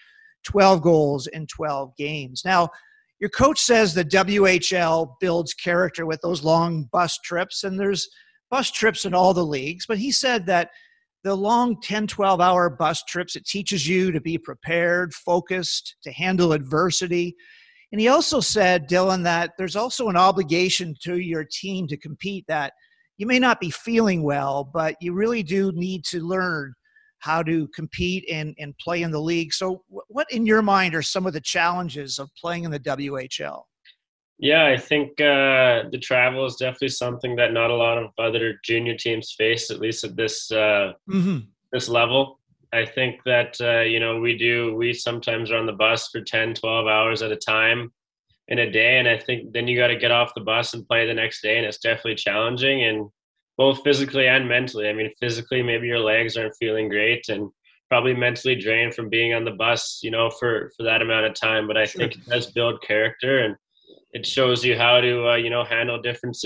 12 0.45 0.81
goals 0.83 1.27
in 1.27 1.47
12 1.47 1.97
games. 1.97 2.43
Now, 2.45 2.71
your 3.19 3.31
coach 3.31 3.59
says 3.59 3.95
the 3.95 4.05
WHL 4.05 5.15
builds 5.21 5.55
character 5.55 6.07
with 6.07 6.21
those 6.21 6.45
long 6.45 6.85
bus 6.93 7.19
trips, 7.25 7.65
and 7.65 7.79
there's 7.79 8.09
bus 8.51 8.71
trips 8.71 9.05
in 9.05 9.15
all 9.15 9.35
the 9.35 9.45
leagues, 9.45 9.87
but 9.87 9.99
he 9.99 10.13
said 10.13 10.47
that 10.47 10.71
the 11.25 11.35
long 11.35 11.81
10, 11.81 12.07
12 12.07 12.41
hour 12.41 12.71
bus 12.71 13.03
trips, 13.05 13.35
it 13.35 13.45
teaches 13.47 13.89
you 13.89 14.13
to 14.13 14.21
be 14.21 14.39
prepared, 14.39 15.13
focused, 15.13 15.97
to 16.05 16.13
handle 16.13 16.53
adversity. 16.53 17.35
And 17.93 18.01
he 18.01 18.09
also 18.09 18.41
said, 18.41 18.89
Dylan, 18.89 19.23
that 19.25 19.53
there's 19.57 19.77
also 19.77 20.09
an 20.09 20.17
obligation 20.17 20.95
to 21.03 21.19
your 21.19 21.45
team 21.45 21.87
to 21.89 21.97
compete 21.97 22.45
that 22.49 22.73
you 23.17 23.27
may 23.27 23.39
not 23.39 23.61
be 23.61 23.71
feeling 23.71 24.23
well, 24.23 24.69
but 24.73 24.97
you 25.01 25.13
really 25.13 25.43
do 25.43 25.73
need 25.73 26.05
to 26.07 26.21
learn 26.21 26.75
how 27.21 27.43
to 27.43 27.67
compete 27.69 28.25
and, 28.31 28.55
and 28.59 28.77
play 28.79 29.03
in 29.03 29.11
the 29.11 29.21
league. 29.21 29.53
So, 29.53 29.83
what 29.89 30.31
in 30.31 30.45
your 30.45 30.63
mind 30.63 30.95
are 30.95 31.03
some 31.03 31.27
of 31.27 31.33
the 31.33 31.41
challenges 31.41 32.19
of 32.19 32.31
playing 32.41 32.65
in 32.65 32.71
the 32.71 32.81
WHL? 32.81 33.63
Yeah, 34.39 34.67
I 34.67 34.77
think 34.77 35.19
uh, 35.21 35.89
the 35.91 36.01
travel 36.01 36.45
is 36.45 36.57
definitely 36.57 36.91
something 36.91 37.37
that 37.37 37.53
not 37.55 37.71
a 37.71 37.75
lot 37.75 37.97
of 37.97 38.11
other 38.19 38.61
junior 38.63 38.95
teams 38.95 39.35
face, 39.37 39.71
at 39.71 39.81
least 39.81 40.05
at 40.05 40.15
this 40.15 40.51
uh, 40.51 40.93
mm-hmm. 41.09 41.39
this 41.73 41.89
level. 41.89 42.39
I 42.77 42.85
think 42.85 43.21
that 43.25 43.57
uh, 43.61 43.81
you 43.81 44.01
know 44.01 44.21
we 44.21 44.37
do 44.37 44.75
we 44.75 44.93
sometimes 44.93 45.51
are 45.51 45.57
on 45.57 45.67
the 45.67 45.73
bus 45.73 46.09
for 46.09 46.21
10, 46.21 46.55
12 46.55 46.87
hours 46.87 47.23
at 47.23 47.33
a 47.33 47.37
time 47.37 47.93
in 48.49 48.59
a 48.61 48.71
day, 48.71 48.99
and 48.99 49.09
I 49.09 49.19
think 49.19 49.53
then 49.53 49.67
you 49.67 49.77
got 49.77 49.89
to 49.89 49.97
get 49.97 50.11
off 50.11 50.35
the 50.35 50.41
bus 50.43 50.75
and 50.75 50.87
play 50.87 51.07
the 51.07 51.15
next 51.15 51.43
day, 51.43 51.57
and 51.57 51.67
it's 51.67 51.79
definitely 51.79 52.17
challenging. 52.17 52.85
And 52.85 53.11
both 53.57 53.83
physically 53.83 54.29
and 54.29 54.49
mentally. 54.49 54.89
I 54.89 54.93
mean, 54.93 55.11
physically, 55.19 55.63
maybe 55.63 55.87
your 55.87 56.01
legs 56.01 56.37
aren't 56.37 56.57
feeling 56.61 56.89
great, 56.89 57.29
and 57.29 57.51
probably 57.89 58.15
mentally 58.15 58.55
drained 58.55 58.95
from 58.95 59.09
being 59.09 59.33
on 59.33 59.45
the 59.45 59.53
bus, 59.53 60.01
you 60.03 60.11
know, 60.11 60.31
for 60.31 60.71
for 60.77 60.83
that 60.83 61.03
amount 61.03 61.27
of 61.27 61.35
time. 61.35 61.67
But 61.67 61.77
I 61.77 61.85
sure. 61.85 62.01
think 62.01 62.15
it 62.15 62.27
does 62.27 62.53
build 62.53 62.83
character, 62.83 63.39
and 63.45 63.57
it 64.13 64.27
shows 64.27 64.65
you 64.65 64.77
how 64.77 65.01
to, 65.01 65.31
uh, 65.31 65.37
you 65.37 65.51
know, 65.51 65.65
handle 65.65 66.01
different 66.01 66.37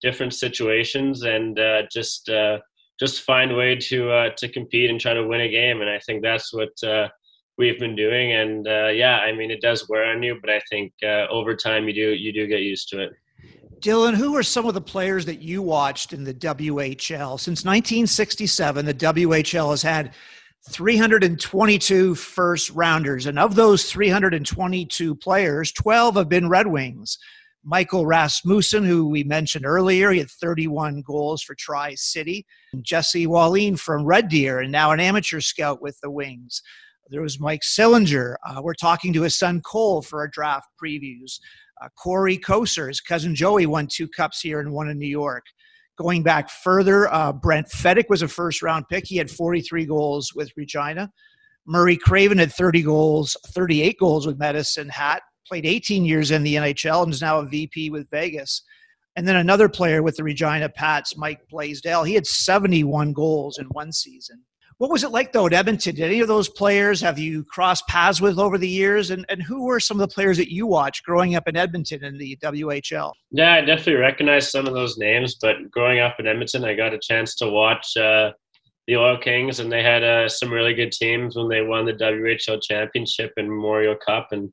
different 0.00 0.32
situations 0.34 1.22
and 1.22 1.58
uh, 1.58 1.82
just 1.92 2.28
uh, 2.30 2.58
just 3.00 3.22
find 3.22 3.50
a 3.50 3.54
way 3.54 3.74
to 3.74 4.10
uh, 4.10 4.30
to 4.36 4.48
compete 4.48 4.90
and 4.90 5.00
try 5.00 5.14
to 5.14 5.26
win 5.26 5.40
a 5.40 5.48
game. 5.48 5.80
And 5.80 5.90
I 5.90 5.98
think 6.00 6.22
that's 6.22 6.52
what 6.52 6.70
uh, 6.84 7.08
we've 7.58 7.78
been 7.78 7.96
doing. 7.96 8.32
And 8.32 8.68
uh, 8.68 8.88
yeah, 8.88 9.18
I 9.18 9.32
mean, 9.32 9.50
it 9.50 9.62
does 9.62 9.88
wear 9.88 10.04
on 10.04 10.22
you, 10.22 10.38
but 10.40 10.50
I 10.50 10.60
think 10.70 10.92
over 11.30 11.56
time 11.56 11.88
you 11.88 11.94
do 11.94 12.10
you 12.12 12.32
do 12.32 12.46
get 12.46 12.60
used 12.60 12.88
to 12.90 13.02
it. 13.02 13.12
Dylan, 13.80 14.14
who 14.14 14.36
are 14.36 14.42
some 14.42 14.66
of 14.66 14.74
the 14.74 14.80
players 14.80 15.24
that 15.24 15.40
you 15.40 15.62
watched 15.62 16.12
in 16.12 16.22
the 16.22 16.34
WHL? 16.34 17.40
Since 17.40 17.64
1967, 17.64 18.84
the 18.84 18.92
WHL 18.92 19.70
has 19.70 19.80
had 19.80 20.12
322 20.68 22.14
first 22.14 22.68
rounders, 22.70 23.24
and 23.24 23.38
of 23.38 23.54
those 23.54 23.90
322 23.90 25.14
players, 25.14 25.72
12 25.72 26.16
have 26.16 26.28
been 26.28 26.50
Red 26.50 26.66
Wings. 26.66 27.16
Michael 27.64 28.06
Rasmussen, 28.06 28.84
who 28.84 29.08
we 29.08 29.22
mentioned 29.22 29.66
earlier, 29.66 30.10
he 30.10 30.18
had 30.18 30.30
31 30.30 31.02
goals 31.02 31.42
for 31.42 31.54
Tri 31.54 31.94
City. 31.94 32.46
Jesse 32.80 33.26
Wallin 33.26 33.76
from 33.76 34.04
Red 34.04 34.28
Deer, 34.28 34.60
and 34.60 34.72
now 34.72 34.92
an 34.92 35.00
amateur 35.00 35.40
scout 35.40 35.82
with 35.82 35.98
the 36.02 36.10
Wings. 36.10 36.62
There 37.10 37.22
was 37.22 37.40
Mike 37.40 37.62
Sillinger. 37.62 38.36
Uh, 38.46 38.60
we're 38.62 38.74
talking 38.74 39.12
to 39.12 39.22
his 39.22 39.36
son 39.36 39.60
Cole 39.62 40.00
for 40.00 40.20
our 40.20 40.28
draft 40.28 40.68
previews. 40.82 41.40
Uh, 41.82 41.88
Kory 41.98 42.38
Kocur, 42.38 42.88
his 42.88 43.00
cousin 43.00 43.34
Joey, 43.34 43.66
won 43.66 43.88
two 43.88 44.06
cups 44.08 44.40
here 44.40 44.60
and 44.60 44.72
one 44.72 44.88
in 44.88 44.98
New 44.98 45.08
York. 45.08 45.44
Going 45.98 46.22
back 46.22 46.48
further, 46.48 47.12
uh, 47.12 47.32
Brent 47.32 47.68
Fedyk 47.68 48.08
was 48.08 48.22
a 48.22 48.28
first 48.28 48.62
round 48.62 48.86
pick. 48.88 49.06
He 49.06 49.16
had 49.16 49.30
43 49.30 49.86
goals 49.86 50.32
with 50.34 50.50
Regina. 50.56 51.10
Murray 51.66 51.96
Craven 51.96 52.38
had 52.38 52.52
30 52.52 52.82
goals, 52.82 53.36
38 53.48 53.98
goals 53.98 54.26
with 54.26 54.38
Medicine 54.38 54.88
Hat, 54.88 55.22
played 55.50 55.66
18 55.66 56.04
years 56.04 56.30
in 56.30 56.44
the 56.44 56.54
NHL 56.54 57.02
and 57.02 57.12
is 57.12 57.20
now 57.20 57.40
a 57.40 57.44
VP 57.44 57.90
with 57.90 58.08
Vegas. 58.10 58.62
And 59.16 59.26
then 59.26 59.34
another 59.34 59.68
player 59.68 60.00
with 60.02 60.16
the 60.16 60.22
Regina 60.22 60.68
Pats, 60.68 61.16
Mike 61.16 61.40
Blaisdell, 61.50 62.04
he 62.04 62.14
had 62.14 62.26
71 62.26 63.12
goals 63.12 63.58
in 63.58 63.66
one 63.66 63.92
season. 63.92 64.44
What 64.78 64.90
was 64.90 65.02
it 65.02 65.10
like 65.10 65.32
though 65.32 65.46
at 65.46 65.52
Edmonton? 65.52 65.96
Did 65.96 66.04
any 66.04 66.20
of 66.20 66.28
those 66.28 66.48
players 66.48 67.00
have 67.02 67.18
you 67.18 67.44
crossed 67.44 67.86
paths 67.88 68.20
with 68.20 68.38
over 68.38 68.56
the 68.56 68.68
years? 68.68 69.10
And, 69.10 69.26
and 69.28 69.42
who 69.42 69.64
were 69.64 69.80
some 69.80 70.00
of 70.00 70.08
the 70.08 70.14
players 70.14 70.38
that 70.38 70.50
you 70.50 70.66
watched 70.66 71.02
growing 71.02 71.34
up 71.34 71.48
in 71.48 71.56
Edmonton 71.56 72.04
in 72.04 72.16
the 72.16 72.38
WHL? 72.42 73.12
Yeah, 73.32 73.54
I 73.54 73.60
definitely 73.60 73.96
recognize 73.96 74.50
some 74.50 74.66
of 74.66 74.72
those 74.72 74.96
names. 74.96 75.34
But 75.34 75.70
growing 75.70 75.98
up 75.98 76.16
in 76.18 76.26
Edmonton, 76.26 76.64
I 76.64 76.74
got 76.74 76.94
a 76.94 76.98
chance 76.98 77.34
to 77.36 77.48
watch 77.48 77.94
uh, 77.96 78.30
the 78.86 78.96
Oil 78.96 79.18
Kings, 79.18 79.60
and 79.60 79.70
they 79.70 79.82
had 79.82 80.02
uh, 80.02 80.28
some 80.28 80.50
really 80.50 80.72
good 80.72 80.92
teams 80.92 81.36
when 81.36 81.48
they 81.48 81.60
won 81.60 81.84
the 81.84 81.92
WHL 81.92 82.62
championship 82.62 83.32
and 83.36 83.48
Memorial 83.48 83.96
Cup. 83.96 84.28
And 84.30 84.50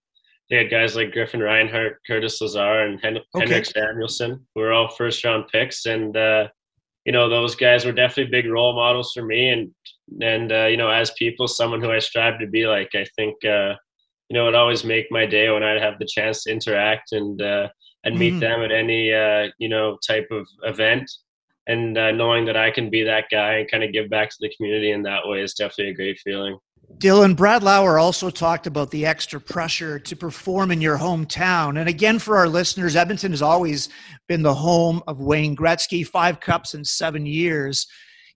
they 0.49 0.57
had 0.57 0.69
guys 0.69 0.95
like 0.95 1.11
Griffin 1.11 1.41
Reinhart, 1.41 1.99
Curtis 2.07 2.39
Lazar, 2.41 2.79
and 2.79 2.99
Hen- 3.01 3.17
okay. 3.17 3.45
Henrik 3.45 3.65
Samuelsson, 3.65 4.39
who 4.55 4.61
were 4.61 4.71
all 4.71 4.89
first 4.89 5.23
round 5.23 5.47
picks. 5.49 5.85
And 5.85 6.15
uh, 6.15 6.47
you 7.07 7.13
know 7.13 7.29
those 7.29 7.55
guys 7.55 7.85
were 7.85 7.93
definitely 7.93 8.29
big 8.29 8.51
role 8.51 8.75
models 8.75 9.13
for 9.13 9.23
me 9.23 9.49
and 9.49 9.71
and 10.21 10.51
uh, 10.51 10.65
you 10.65 10.75
know 10.75 10.89
as 10.89 11.09
people 11.11 11.47
someone 11.47 11.81
who 11.81 11.89
i 11.89 11.99
strive 11.99 12.37
to 12.37 12.45
be 12.45 12.67
like 12.67 12.93
i 12.93 13.05
think 13.15 13.33
uh, 13.45 13.73
you 14.29 14.33
know 14.33 14.47
it 14.49 14.53
always 14.53 14.83
make 14.83 15.07
my 15.09 15.25
day 15.25 15.49
when 15.49 15.63
i 15.63 15.79
have 15.79 15.97
the 15.97 16.05
chance 16.05 16.43
to 16.43 16.51
interact 16.51 17.13
and 17.13 17.41
uh, 17.41 17.67
and 18.03 18.19
meet 18.19 18.31
mm-hmm. 18.31 18.41
them 18.41 18.61
at 18.61 18.71
any 18.71 19.11
uh, 19.13 19.47
you 19.57 19.69
know 19.69 19.97
type 20.05 20.27
of 20.31 20.45
event 20.63 21.09
and 21.67 21.97
uh, 21.97 22.11
knowing 22.11 22.45
that 22.45 22.57
i 22.57 22.69
can 22.69 22.89
be 22.89 23.03
that 23.03 23.25
guy 23.31 23.53
and 23.53 23.71
kind 23.71 23.85
of 23.85 23.93
give 23.93 24.09
back 24.09 24.29
to 24.29 24.37
the 24.41 24.53
community 24.57 24.91
in 24.91 25.01
that 25.01 25.25
way 25.25 25.41
is 25.41 25.53
definitely 25.53 25.91
a 25.91 25.95
great 25.95 26.19
feeling 26.19 26.57
Dylan, 26.95 27.35
Brad 27.35 27.63
Lauer 27.63 27.99
also 27.99 28.29
talked 28.29 28.65
about 28.65 28.89
the 28.91 29.05
extra 29.05 29.41
pressure 29.41 29.99
to 29.99 30.15
perform 30.15 30.71
in 30.71 30.79
your 30.79 30.97
hometown. 30.97 31.79
And 31.79 31.89
again, 31.89 32.17
for 32.17 32.37
our 32.37 32.47
listeners, 32.47 32.95
Edmonton 32.95 33.31
has 33.31 33.41
always 33.41 33.89
been 34.27 34.41
the 34.41 34.53
home 34.53 35.03
of 35.05 35.19
Wayne 35.19 35.55
Gretzky, 35.55 36.07
five 36.07 36.39
cups 36.39 36.73
in 36.73 36.85
seven 36.85 37.25
years. 37.25 37.85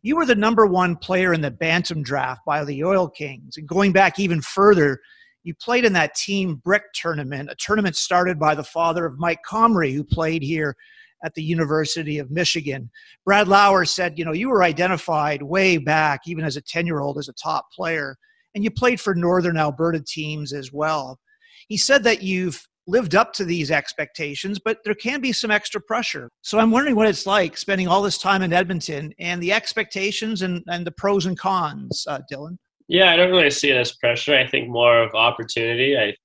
You 0.02 0.18
were 0.18 0.26
the 0.26 0.36
number 0.36 0.68
one 0.68 0.98
player 0.98 1.34
in 1.34 1.42
the 1.42 1.50
Bantam 1.50 2.04
draft 2.04 2.42
by 2.46 2.66
the 2.66 2.84
Oil 2.84 3.08
Kings. 3.08 3.56
And 3.56 3.68
going 3.68 3.94
back 3.94 4.20
even 4.20 4.42
further, 4.42 5.00
you 5.44 5.56
played 5.56 5.86
in 5.86 5.94
that 5.94 6.14
Team 6.14 6.56
Brick 6.56 6.84
tournament, 6.94 7.50
a 7.50 7.56
tournament 7.56 7.96
started 7.96 8.38
by 8.38 8.54
the 8.54 8.64
father 8.66 9.06
of 9.06 9.18
Mike 9.18 9.40
Comrie, 9.50 9.94
who 9.94 10.04
played 10.04 10.44
here 10.44 10.76
at 11.24 11.34
the 11.36 11.44
University 11.44 12.20
of 12.20 12.30
Michigan. 12.30 12.92
Brad 13.26 13.48
Lauer 13.48 13.86
said, 13.86 14.20
you 14.20 14.26
know, 14.26 14.34
you 14.34 14.50
were 14.50 14.62
identified 14.62 15.42
way 15.42 15.78
back, 15.78 16.22
even 16.28 16.44
as 16.44 16.58
a 16.58 16.62
10 16.62 16.86
year 16.86 17.00
old, 17.00 17.18
as 17.18 17.30
a 17.30 17.34
top 17.34 17.72
player 17.72 18.18
and 18.56 18.64
you 18.64 18.72
played 18.72 19.00
for 19.00 19.16
Northern 19.16 19.58
Alberta 19.58 20.02
teams 20.06 20.54
as 20.54 20.72
well. 20.72 21.20
He 21.68 21.78
said 21.78 22.04
that 22.04 22.22
you've 22.22 22.62
lived 22.88 23.16
up 23.16 23.32
to 23.34 23.46
these 23.46 23.72
expectations, 23.72 24.60
but 24.64 24.80
there 24.84 24.96
can 24.96 25.22
be 25.22 25.32
some 25.32 25.52
extra 25.52 25.80
pressure. 25.80 26.30
So 26.42 26.60
I'm 26.60 26.72
wondering 26.72 26.96
what 26.96 27.08
it's 27.08 27.26
like 27.26 27.56
spending 27.56 27.88
all 27.88 28.02
this 28.02 28.18
time 28.18 28.42
in 28.42 28.52
Edmonton 28.52 29.14
and 29.20 29.42
the 29.42 29.54
expectations 29.54 30.42
and, 30.42 30.64
and 30.68 30.86
the 30.86 30.92
pros 30.92 31.26
and 31.26 31.38
cons, 31.38 32.06
uh, 32.08 32.20
Dylan. 32.32 32.58
Yeah, 32.88 33.12
I 33.12 33.16
don't 33.16 33.32
really 33.32 33.52
see 33.52 33.70
it 33.70 33.78
as 33.78 33.94
pressure. 33.94 34.36
I 34.36 34.46
think 34.48 34.68
more 34.68 35.02
of 35.02 35.14
opportunity. 35.14 35.98
I 35.98 36.16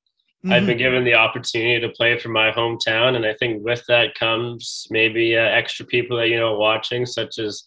Mm-hmm. 0.46 0.52
I've 0.52 0.66
been 0.66 0.78
given 0.78 1.02
the 1.02 1.14
opportunity 1.14 1.80
to 1.80 1.88
play 1.88 2.16
for 2.18 2.28
my 2.28 2.52
hometown, 2.52 3.16
and 3.16 3.26
I 3.26 3.34
think 3.34 3.64
with 3.64 3.82
that 3.88 4.14
comes 4.14 4.86
maybe 4.90 5.36
uh, 5.36 5.40
extra 5.40 5.84
people 5.84 6.18
that 6.18 6.28
you 6.28 6.38
know 6.38 6.56
watching, 6.56 7.04
such 7.04 7.40
as 7.40 7.64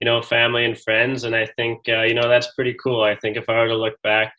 you 0.00 0.04
know, 0.04 0.22
family 0.22 0.64
and 0.64 0.78
friends. 0.78 1.24
And 1.24 1.34
I 1.34 1.46
think, 1.56 1.80
uh, 1.88 2.02
you 2.02 2.14
know, 2.14 2.28
that's 2.28 2.54
pretty 2.54 2.74
cool. 2.82 3.02
I 3.02 3.16
think 3.16 3.36
if 3.36 3.48
I 3.48 3.60
were 3.60 3.68
to 3.68 3.76
look 3.76 4.00
back, 4.02 4.32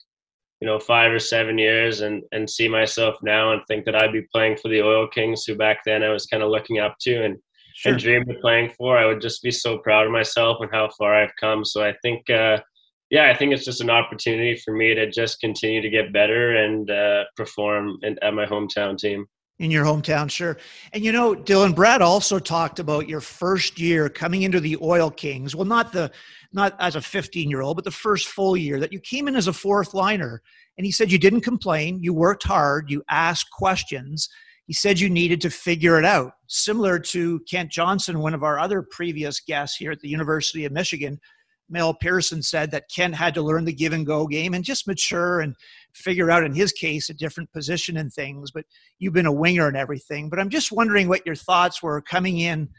you 0.61 0.67
know, 0.67 0.79
five 0.79 1.11
or 1.11 1.19
seven 1.19 1.57
years 1.57 2.01
and, 2.01 2.23
and 2.31 2.49
see 2.49 2.67
myself 2.67 3.15
now 3.23 3.53
and 3.53 3.61
think 3.67 3.85
that 3.85 3.95
I'd 3.95 4.11
be 4.11 4.27
playing 4.33 4.57
for 4.57 4.67
the 4.69 4.81
Oil 4.81 5.07
Kings, 5.07 5.45
who 5.45 5.55
back 5.55 5.79
then 5.85 6.03
I 6.03 6.09
was 6.09 6.25
kind 6.25 6.43
of 6.43 6.49
looking 6.49 6.79
up 6.79 6.97
to 7.01 7.23
and 7.23 7.37
sure. 7.75 7.93
and 7.93 8.01
dreamed 8.01 8.29
of 8.29 8.41
playing 8.41 8.71
for. 8.77 8.97
I 8.97 9.05
would 9.05 9.21
just 9.21 9.41
be 9.41 9.51
so 9.51 9.77
proud 9.77 10.05
of 10.05 10.11
myself 10.11 10.57
and 10.61 10.69
how 10.71 10.89
far 10.97 11.15
I've 11.15 11.35
come. 11.39 11.63
So 11.63 11.83
I 11.83 11.93
think, 12.01 12.29
uh, 12.29 12.59
yeah, 13.09 13.29
I 13.29 13.35
think 13.35 13.53
it's 13.53 13.65
just 13.65 13.81
an 13.81 13.89
opportunity 13.89 14.55
for 14.55 14.73
me 14.73 14.93
to 14.93 15.09
just 15.09 15.39
continue 15.39 15.81
to 15.81 15.89
get 15.89 16.13
better 16.13 16.57
and 16.57 16.89
uh, 16.91 17.23
perform 17.35 17.97
in, 18.03 18.17
at 18.21 18.33
my 18.33 18.45
hometown 18.45 18.97
team. 18.97 19.25
In 19.59 19.71
your 19.71 19.83
hometown, 19.83 20.31
sure. 20.31 20.57
And 20.93 21.03
you 21.03 21.11
know, 21.11 21.35
Dylan 21.35 21.75
Brad 21.75 22.01
also 22.01 22.39
talked 22.39 22.79
about 22.79 23.09
your 23.09 23.19
first 23.19 23.77
year 23.77 24.07
coming 24.07 24.43
into 24.43 24.61
the 24.61 24.77
Oil 24.81 25.11
Kings. 25.11 25.53
Well, 25.53 25.65
not 25.65 25.91
the 25.91 26.11
not 26.53 26.75
as 26.79 26.95
a 26.95 27.01
15 27.01 27.49
year 27.49 27.61
old, 27.61 27.75
but 27.75 27.83
the 27.83 27.91
first 27.91 28.27
full 28.27 28.55
year 28.55 28.79
that 28.79 28.93
you 28.93 28.99
came 29.01 29.27
in 29.27 29.35
as 29.35 29.47
a 29.47 29.53
fourth 29.53 29.93
liner. 29.93 30.41
And 30.77 30.85
he 30.85 30.91
said 30.93 31.11
you 31.11 31.17
didn't 31.17 31.41
complain, 31.41 32.01
you 32.01 32.13
worked 32.13 32.43
hard, 32.43 32.89
you 32.89 33.03
asked 33.09 33.51
questions. 33.51 34.29
He 34.65 34.73
said 34.73 34.99
you 34.99 35.09
needed 35.09 35.41
to 35.41 35.49
figure 35.49 35.99
it 35.99 36.05
out, 36.05 36.33
similar 36.47 36.97
to 36.99 37.41
Kent 37.49 37.71
Johnson, 37.71 38.19
one 38.19 38.33
of 38.33 38.43
our 38.43 38.59
other 38.59 38.81
previous 38.81 39.39
guests 39.41 39.75
here 39.75 39.91
at 39.91 39.99
the 39.99 40.07
University 40.07 40.63
of 40.63 40.71
Michigan. 40.71 41.19
Mel 41.69 41.93
Pearson 41.93 42.41
said 42.41 42.71
that 42.71 42.89
Kent 42.93 43.15
had 43.15 43.33
to 43.33 43.41
learn 43.41 43.65
the 43.65 43.73
give 43.73 43.93
and 43.93 44.05
go 44.05 44.25
game 44.25 44.53
and 44.53 44.63
just 44.63 44.87
mature 44.87 45.41
and 45.41 45.55
figure 45.93 46.31
out, 46.31 46.43
in 46.43 46.53
his 46.53 46.71
case, 46.71 47.09
a 47.09 47.13
different 47.13 47.51
position 47.51 47.97
and 47.97 48.11
things. 48.11 48.51
But 48.51 48.65
you've 48.99 49.13
been 49.13 49.25
a 49.25 49.31
winger 49.31 49.67
and 49.67 49.77
everything. 49.77 50.29
But 50.29 50.39
I'm 50.39 50.49
just 50.49 50.71
wondering 50.71 51.07
what 51.07 51.25
your 51.25 51.35
thoughts 51.35 51.81
were 51.83 52.01
coming 52.01 52.39
in 52.39 52.69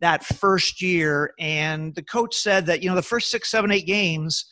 that 0.00 0.24
first 0.24 0.80
year. 0.80 1.32
And 1.38 1.94
the 1.94 2.02
coach 2.02 2.36
said 2.36 2.66
that, 2.66 2.82
you 2.82 2.88
know, 2.88 2.94
the 2.94 3.02
first 3.02 3.30
six, 3.30 3.50
seven, 3.50 3.70
eight 3.70 3.86
games, 3.86 4.46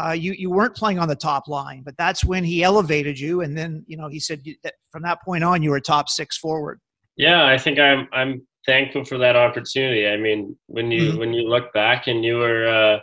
uh, 0.00 0.12
you 0.12 0.32
you 0.32 0.50
weren't 0.50 0.76
playing 0.76 0.98
on 0.98 1.08
the 1.08 1.16
top 1.16 1.48
line, 1.48 1.82
but 1.84 1.96
that's 1.96 2.24
when 2.24 2.44
he 2.44 2.62
elevated 2.62 3.18
you, 3.18 3.40
and 3.40 3.56
then 3.56 3.84
you 3.88 3.96
know 3.96 4.08
he 4.08 4.20
said 4.20 4.42
that 4.62 4.74
from 4.92 5.02
that 5.02 5.20
point 5.22 5.42
on 5.42 5.62
you 5.62 5.70
were 5.70 5.80
top 5.80 6.08
six 6.08 6.36
forward. 6.36 6.78
Yeah, 7.16 7.46
I 7.46 7.58
think 7.58 7.78
I'm 7.78 8.06
I'm 8.12 8.46
thankful 8.64 9.04
for 9.04 9.18
that 9.18 9.34
opportunity. 9.34 10.06
I 10.06 10.16
mean, 10.16 10.56
when 10.66 10.90
you 10.90 11.10
mm-hmm. 11.10 11.18
when 11.18 11.32
you 11.32 11.48
look 11.48 11.72
back 11.72 12.06
and 12.06 12.24
you 12.24 12.36
were 12.36 12.68
uh, 12.68 13.00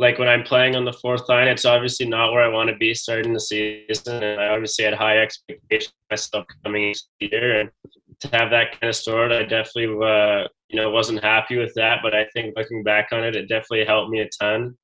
like 0.00 0.18
when 0.18 0.28
I'm 0.28 0.42
playing 0.42 0.76
on 0.76 0.86
the 0.86 0.94
fourth 0.94 1.28
line, 1.28 1.46
it's 1.46 1.66
obviously 1.66 2.06
not 2.06 2.32
where 2.32 2.42
I 2.42 2.48
want 2.48 2.70
to 2.70 2.76
be 2.76 2.94
starting 2.94 3.34
the 3.34 3.40
season, 3.40 4.22
and 4.22 4.40
I 4.40 4.48
obviously 4.48 4.86
had 4.86 4.94
high 4.94 5.18
expectations 5.18 5.92
myself 6.10 6.46
coming 6.64 6.94
year, 7.20 7.60
and 7.60 7.70
to 8.20 8.28
have 8.32 8.48
that 8.50 8.80
kind 8.80 8.88
of 8.88 8.96
story, 8.96 9.36
I 9.36 9.42
definitely 9.42 9.94
uh, 10.02 10.48
you 10.70 10.80
know 10.80 10.90
wasn't 10.90 11.22
happy 11.22 11.58
with 11.58 11.74
that. 11.74 11.98
But 12.02 12.14
I 12.14 12.24
think 12.32 12.56
looking 12.56 12.82
back 12.82 13.08
on 13.12 13.22
it, 13.24 13.36
it 13.36 13.46
definitely 13.48 13.84
helped 13.84 14.10
me 14.10 14.20
a 14.20 14.28
ton. 14.40 14.74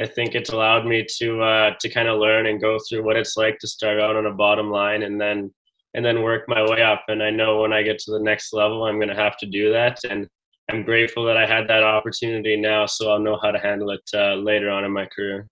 I 0.00 0.06
think 0.06 0.34
it's 0.34 0.50
allowed 0.50 0.84
me 0.84 1.06
to 1.18 1.42
uh, 1.42 1.74
to 1.80 1.88
kind 1.88 2.08
of 2.08 2.18
learn 2.18 2.46
and 2.46 2.60
go 2.60 2.76
through 2.88 3.04
what 3.04 3.16
it's 3.16 3.36
like 3.36 3.60
to 3.60 3.68
start 3.68 4.00
out 4.00 4.16
on 4.16 4.26
a 4.26 4.34
bottom 4.34 4.68
line 4.68 5.04
and 5.04 5.20
then 5.20 5.54
and 5.94 6.04
then 6.04 6.22
work 6.22 6.42
my 6.48 6.68
way 6.68 6.82
up. 6.82 7.04
And 7.06 7.22
I 7.22 7.30
know 7.30 7.60
when 7.60 7.72
I 7.72 7.84
get 7.84 8.00
to 8.00 8.10
the 8.10 8.20
next 8.20 8.52
level, 8.52 8.84
I'm 8.84 8.98
going 8.98 9.14
to 9.14 9.14
have 9.14 9.36
to 9.38 9.46
do 9.46 9.70
that. 9.72 10.00
And 10.10 10.28
I'm 10.68 10.82
grateful 10.82 11.24
that 11.26 11.36
I 11.36 11.46
had 11.46 11.68
that 11.68 11.84
opportunity 11.84 12.56
now, 12.56 12.86
so 12.86 13.10
I'll 13.10 13.20
know 13.20 13.38
how 13.40 13.52
to 13.52 13.58
handle 13.58 13.90
it 13.90 14.02
uh, 14.12 14.34
later 14.34 14.68
on 14.68 14.84
in 14.84 14.92
my 14.92 15.06
career. 15.06 15.48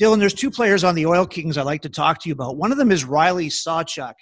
Dylan, 0.00 0.20
there's 0.20 0.34
two 0.34 0.50
players 0.50 0.84
on 0.84 0.94
the 0.94 1.06
Oil 1.06 1.26
Kings 1.26 1.58
I'd 1.58 1.62
like 1.62 1.82
to 1.82 1.88
talk 1.88 2.20
to 2.20 2.28
you 2.28 2.34
about. 2.34 2.56
One 2.56 2.70
of 2.70 2.78
them 2.78 2.92
is 2.92 3.04
Riley 3.04 3.48
Sawchuk. 3.48 4.14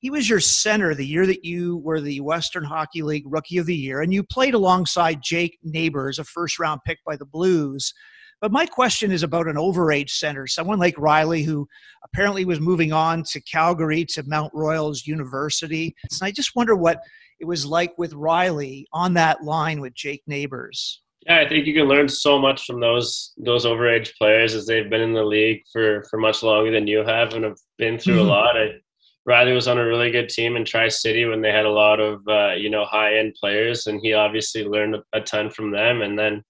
He 0.00 0.10
was 0.10 0.28
your 0.28 0.40
center 0.40 0.94
the 0.94 1.06
year 1.06 1.26
that 1.26 1.44
you 1.44 1.78
were 1.78 2.00
the 2.00 2.20
Western 2.20 2.64
Hockey 2.64 3.02
League 3.02 3.24
Rookie 3.26 3.58
of 3.58 3.66
the 3.66 3.76
Year, 3.76 4.02
and 4.02 4.12
you 4.12 4.22
played 4.22 4.54
alongside 4.54 5.22
Jake 5.22 5.58
Neighbours, 5.62 6.18
a 6.18 6.24
first 6.24 6.58
round 6.58 6.80
pick 6.86 6.98
by 7.06 7.16
the 7.16 7.26
Blues. 7.26 7.92
But 8.40 8.52
my 8.52 8.64
question 8.64 9.12
is 9.12 9.22
about 9.22 9.48
an 9.48 9.56
overage 9.56 10.10
center, 10.10 10.46
someone 10.46 10.78
like 10.78 10.96
Riley, 10.98 11.42
who 11.42 11.68
apparently 12.04 12.46
was 12.46 12.60
moving 12.60 12.92
on 12.92 13.22
to 13.24 13.40
Calgary 13.42 14.06
to 14.06 14.22
Mount 14.26 14.52
Royals 14.54 15.06
University. 15.06 15.94
And 16.10 16.20
I 16.22 16.30
just 16.30 16.56
wonder 16.56 16.74
what 16.74 17.00
it 17.40 17.46
was 17.46 17.66
like 17.66 17.96
with 17.98 18.12
Riley 18.12 18.86
on 18.92 19.14
that 19.14 19.42
line 19.42 19.80
with 19.80 19.94
Jake 19.94 20.22
Neighbours. 20.26 21.02
Yeah, 21.26 21.40
I 21.40 21.48
think 21.48 21.66
you 21.66 21.74
can 21.74 21.88
learn 21.88 22.08
so 22.08 22.38
much 22.38 22.64
from 22.64 22.80
those 22.80 23.32
those 23.36 23.66
overage 23.66 24.12
players 24.16 24.54
as 24.54 24.66
they've 24.66 24.88
been 24.88 25.02
in 25.02 25.12
the 25.12 25.24
league 25.24 25.62
for 25.72 26.04
for 26.04 26.18
much 26.18 26.42
longer 26.42 26.70
than 26.70 26.86
you 26.86 27.04
have 27.04 27.34
and 27.34 27.44
have 27.44 27.58
been 27.78 27.98
through 27.98 28.16
mm-hmm. 28.16 28.28
a 28.28 28.30
lot. 28.30 28.56
I, 28.56 28.68
Riley 29.26 29.52
was 29.52 29.68
on 29.68 29.78
a 29.78 29.86
really 29.86 30.10
good 30.10 30.28
team 30.28 30.56
in 30.56 30.64
Tri 30.64 30.88
City 30.88 31.26
when 31.26 31.42
they 31.42 31.52
had 31.52 31.66
a 31.66 31.70
lot 31.70 32.00
of 32.00 32.26
uh, 32.26 32.52
you 32.52 32.70
know 32.70 32.84
high 32.84 33.18
end 33.18 33.34
players, 33.38 33.86
and 33.86 34.00
he 34.02 34.14
obviously 34.14 34.64
learned 34.64 34.96
a 35.12 35.20
ton 35.20 35.50
from 35.50 35.70
them. 35.70 36.02
And 36.02 36.18
then 36.18 36.42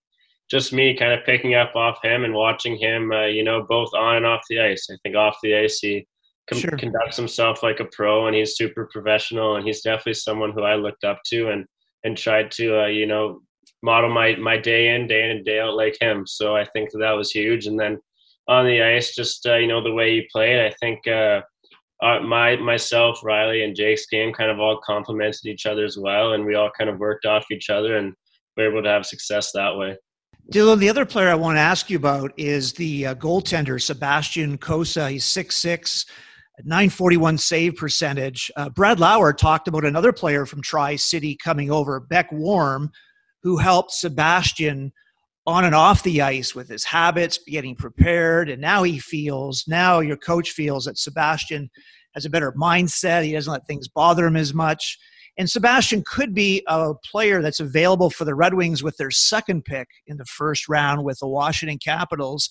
just 0.50 0.72
me 0.72 0.96
kind 0.96 1.12
of 1.12 1.24
picking 1.24 1.55
up 1.55 1.74
off 1.76 2.03
him 2.03 2.24
and 2.24 2.35
watching 2.35 2.76
him, 2.76 3.12
uh, 3.12 3.26
you 3.26 3.44
know, 3.44 3.64
both 3.68 3.90
on 3.94 4.16
and 4.16 4.26
off 4.26 4.42
the 4.48 4.61
ice. 4.61 4.88
I 4.90 4.96
think 5.03 5.16
off 5.16 5.37
the 5.42 5.57
ice 5.57 5.79
he 5.79 6.07
com- 6.51 6.59
sure. 6.59 6.77
conducts 6.77 7.17
himself 7.17 7.63
like 7.63 7.81
a 7.81 7.85
pro, 7.87 8.27
and 8.27 8.37
he's 8.37 8.57
super 8.57 8.89
professional, 8.93 9.57
and 9.57 9.67
he's 9.67 9.83
definitely 9.83 10.15
someone 10.15 10.53
who 10.53 10.63
I 10.63 10.75
looked 10.75 11.05
up 11.05 11.21
to 11.27 11.51
and 11.51 11.65
and 12.05 12.17
tried 12.17 12.51
to, 12.53 12.85
uh, 12.85 12.87
you 12.87 13.07
know, 13.07 13.41
model 13.83 14.11
my 14.11 14.37
my 14.37 14.57
day 14.57 14.95
in, 14.95 15.07
day 15.07 15.25
in 15.25 15.37
and 15.37 15.45
day 15.45 15.61
out 15.61 15.75
like 15.75 15.97
him. 16.01 16.27
So 16.27 16.57
I 16.57 16.65
think 16.65 16.91
that, 16.91 16.99
that 16.99 17.13
was 17.13 17.31
huge. 17.31 17.67
And 17.67 17.79
then 17.79 17.99
on 18.49 18.67
the 18.67 18.83
ice, 18.83 19.15
just 19.15 19.47
uh, 19.47 19.57
you 19.57 19.67
know 19.67 19.83
the 19.83 19.93
way 19.93 20.13
he 20.13 20.29
played, 20.33 20.61
I 20.61 20.75
think. 20.81 21.07
Uh, 21.07 21.43
uh, 22.03 22.19
my 22.21 22.57
myself, 22.57 23.23
Riley, 23.23 23.63
and 23.63 23.77
Jake's 23.77 24.07
game 24.07 24.33
kind 24.33 24.51
of 24.51 24.59
all 24.59 24.81
complemented 24.85 25.45
each 25.47 25.67
other 25.67 25.85
as 25.85 25.99
well, 25.99 26.33
and 26.33 26.45
we 26.45 26.55
all 26.55 26.71
kind 26.77 26.89
of 26.89 26.99
worked 26.99 27.27
off 27.27 27.51
each 27.51 27.69
other, 27.69 27.97
and 27.97 28.15
we 28.57 28.65
were 28.65 28.71
able 28.71 28.83
to 28.83 28.89
have 28.89 29.05
success 29.05 29.53
that 29.53 29.77
way. 29.77 29.97
Dylan, 30.51 30.79
the 30.79 30.89
other 30.89 31.05
player 31.05 31.29
I 31.29 31.37
want 31.37 31.57
to 31.57 31.61
ask 31.61 31.91
you 31.91 31.97
about 31.97 32.33
is 32.37 32.73
the 32.73 33.07
uh, 33.07 33.15
goaltender, 33.15 33.81
Sebastian 33.81 34.59
Cossa. 34.59 35.09
He's 35.11 35.25
6'6, 35.25 36.07
941 36.64 37.38
save 37.38 37.77
percentage. 37.77 38.51
Uh, 38.57 38.68
Brad 38.70 39.01
Lauer 39.01 39.33
talked 39.33 39.68
about 39.68 39.85
another 39.85 40.12
player 40.12 40.46
from 40.46 40.62
Tri 40.62 40.96
City 40.96 41.37
coming 41.37 41.70
over, 41.70 42.01
Beck 42.01 42.31
Warm, 42.33 42.90
who 43.42 43.57
helped 43.57 43.92
Sebastian 43.92 44.92
on 45.46 45.64
and 45.64 45.75
off 45.75 46.03
the 46.03 46.23
ice 46.23 46.55
with 46.55 46.68
his 46.68 46.85
habits, 46.85 47.38
getting 47.46 47.75
prepared. 47.75 48.51
And 48.51 48.61
now 48.61 48.83
he 48.83 48.99
feels, 48.99 49.64
now 49.66 50.01
your 50.01 50.16
coach 50.16 50.51
feels 50.51 50.85
that 50.85 50.99
Sebastian 50.99 51.70
has 52.14 52.25
a 52.25 52.31
better 52.31 52.53
mindset. 52.53 53.25
He 53.25 53.33
doesn't 53.33 53.53
let 53.53 53.66
things 53.66 53.88
bother 53.88 54.27
him 54.27 54.37
as 54.37 54.53
much. 54.53 54.99
And 55.38 55.49
Sebastian 55.49 56.03
could 56.07 56.35
be 56.35 56.62
a 56.66 56.92
player 57.05 57.40
that's 57.40 57.61
available 57.61 58.11
for 58.11 58.25
the 58.25 58.35
Red 58.35 58.55
Wings 58.55 58.83
with 58.83 58.96
their 58.96 59.11
second 59.11 59.64
pick 59.64 59.88
in 60.07 60.18
the 60.18 60.25
first 60.25 60.68
round 60.68 61.05
with 61.05 61.18
the 61.18 61.29
Washington 61.29 61.79
Capitals. 61.79 62.51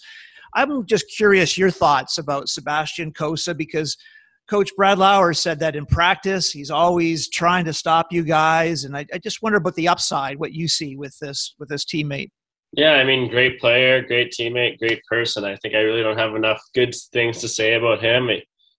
I'm 0.54 0.86
just 0.86 1.06
curious 1.16 1.58
your 1.58 1.72
thoughts 1.72 2.18
about 2.18 2.50
Sebastian 2.50 3.14
Cossa 3.14 3.56
because 3.56 3.98
Coach 4.50 4.72
Brad 4.76 4.98
Lauer 4.98 5.34
said 5.34 5.60
that 5.60 5.76
in 5.76 5.86
practice 5.86 6.52
he's 6.52 6.72
always 6.72 7.30
trying 7.30 7.66
to 7.66 7.74
stop 7.74 8.08
you 8.12 8.24
guys, 8.24 8.84
and 8.84 8.98
I, 8.98 9.06
I 9.14 9.18
just 9.20 9.42
wonder 9.42 9.58
about 9.58 9.76
the 9.76 9.88
upside, 9.88 10.40
what 10.40 10.54
you 10.54 10.68
see 10.68 10.96
with 10.96 11.18
this 11.20 11.56
with 11.60 11.70
this 11.70 11.86
teammate. 11.86 12.32
Yeah, 12.74 12.94
I 12.94 13.04
mean, 13.04 13.30
great 13.30 13.60
player, 13.60 14.02
great 14.02 14.32
teammate, 14.32 14.78
great 14.78 15.02
person. 15.10 15.44
I 15.44 15.56
think 15.58 15.74
I 15.74 15.80
really 15.80 16.04
don't 16.04 16.20
have 16.20 16.36
enough 16.36 16.62
good 16.76 16.94
things 17.14 17.40
to 17.40 17.48
say 17.48 17.74
about 17.74 18.04
him 18.04 18.30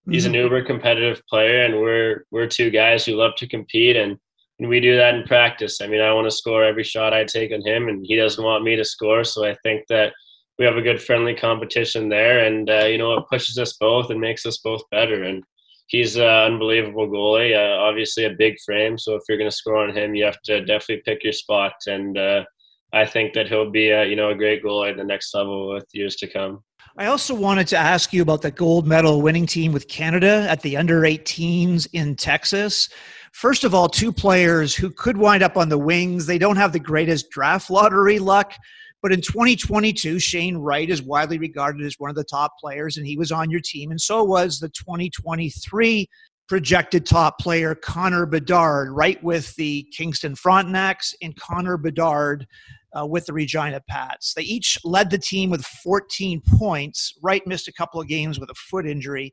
he's 0.09 0.25
an 0.25 0.33
mm-hmm. 0.33 0.43
uber 0.43 0.65
competitive 0.65 1.23
player 1.29 1.65
and 1.65 1.75
we're 1.75 2.25
we're 2.31 2.47
two 2.47 2.71
guys 2.71 3.05
who 3.05 3.15
love 3.15 3.33
to 3.37 3.47
compete 3.47 3.97
and 3.97 4.17
and 4.59 4.69
we 4.69 4.79
do 4.79 4.95
that 4.95 5.15
in 5.15 5.23
practice. 5.25 5.81
I 5.81 5.87
mean, 5.87 6.03
I 6.03 6.13
want 6.13 6.27
to 6.27 6.37
score 6.37 6.63
every 6.63 6.85
shot 6.85 7.15
I 7.15 7.25
take 7.25 7.51
on 7.51 7.67
him, 7.67 7.89
and 7.89 8.05
he 8.07 8.15
doesn't 8.15 8.45
want 8.45 8.63
me 8.63 8.77
to 8.77 8.85
score. 8.85 9.25
So 9.25 9.47
I 9.47 9.57
think 9.63 9.87
that 9.89 10.13
we 10.61 10.67
have 10.67 10.77
a 10.77 10.83
good 10.83 11.03
friendly 11.03 11.35
competition 11.35 12.11
there, 12.11 12.45
and 12.45 12.69
uh, 12.69 12.85
you 12.85 12.99
know, 12.99 13.15
it 13.15 13.25
pushes 13.31 13.57
us 13.57 13.73
both 13.81 14.11
and 14.11 14.21
makes 14.21 14.45
us 14.45 14.59
both 14.59 14.83
better. 14.91 15.23
And 15.23 15.43
he's 15.87 16.17
an 16.17 16.23
unbelievable 16.23 17.09
goalie. 17.09 17.57
Uh, 17.57 17.81
obviously, 17.81 18.27
a 18.27 18.35
big 18.39 18.57
frame. 18.67 18.99
So 18.99 19.15
if 19.15 19.23
you're 19.27 19.39
going 19.39 19.49
to 19.49 19.57
score 19.57 19.79
on 19.79 19.97
him, 19.97 20.15
you 20.15 20.23
have 20.27 20.41
to 20.43 20.63
definitely 20.67 21.01
pick 21.07 21.25
your 21.25 21.33
spot. 21.33 21.73
And 21.87 22.19
uh, 22.19 22.45
I 22.93 23.07
think 23.07 23.33
that 23.33 23.49
he'll 23.49 23.71
be, 23.71 23.89
a, 23.89 24.05
you 24.05 24.17
know, 24.17 24.29
a 24.29 24.35
great 24.35 24.63
goalie 24.63 24.91
at 24.91 24.99
the 24.99 25.05
next 25.05 25.35
level 25.35 25.73
with 25.73 25.87
years 25.95 26.17
to 26.17 26.27
come. 26.27 26.63
I 26.99 27.07
also 27.07 27.35
wanted 27.35 27.67
to 27.69 27.79
ask 27.79 28.13
you 28.13 28.21
about 28.21 28.43
the 28.43 28.51
gold 28.51 28.87
medal 28.87 29.23
winning 29.23 29.47
team 29.47 29.73
with 29.73 29.89
Canada 29.89 30.47
at 30.47 30.61
the 30.61 30.77
under 30.77 31.01
18s 31.01 31.89
in 31.95 32.17
Texas. 32.17 32.91
First 33.33 33.65
of 33.65 33.75
all, 33.75 33.89
two 33.89 34.13
players 34.13 34.75
who 34.75 34.91
could 34.91 35.17
wind 35.17 35.43
up 35.43 35.57
on 35.57 35.71
the 35.71 35.79
wings. 35.79 36.27
They 36.27 36.37
don't 36.37 36.57
have 36.57 36.75
the 36.75 36.81
greatest 36.81 37.31
draft 37.31 37.71
lottery 37.71 38.19
luck, 38.19 38.53
but 39.03 39.13
in 39.13 39.21
2022, 39.21 40.19
Shane 40.19 40.57
Wright 40.59 40.91
is 40.91 41.03
widely 41.03 41.39
regarded 41.39 41.87
as 41.87 41.99
one 41.99 42.11
of 42.11 42.17
the 42.17 42.25
top 42.25 42.53
players, 42.61 42.97
and 42.97 43.07
he 43.07 43.17
was 43.17 43.33
on 43.33 43.51
your 43.51 43.61
team, 43.61 43.91
and 43.91 44.01
so 44.01 44.23
was 44.23 44.59
the 44.59 44.69
2023 44.69 46.09
projected 46.49 47.07
top 47.07 47.39
player 47.39 47.75
Connor 47.75 48.27
Bedard, 48.27 48.91
right 48.91 49.23
with 49.23 49.55
the 49.55 49.87
Kingston 49.97 50.35
Frontenacs 50.35 51.15
and 51.23 51.37
Connor 51.37 51.77
Bedard 51.77 52.47
uh, 52.99 53.07
with 53.07 53.27
the 53.27 53.33
Regina 53.33 53.81
Pats. 53.89 54.35
They 54.35 54.43
each 54.43 54.77
led 54.85 55.11
the 55.11 55.19
team 55.19 55.51
with 55.51 55.65
14 55.65 56.43
points. 56.59 57.15
Wright 57.23 57.47
missed 57.47 57.69
a 57.69 57.73
couple 57.73 58.01
of 58.01 58.09
games 58.09 58.41
with 58.41 58.51
a 58.51 58.55
foot 58.55 58.87
injury. 58.87 59.33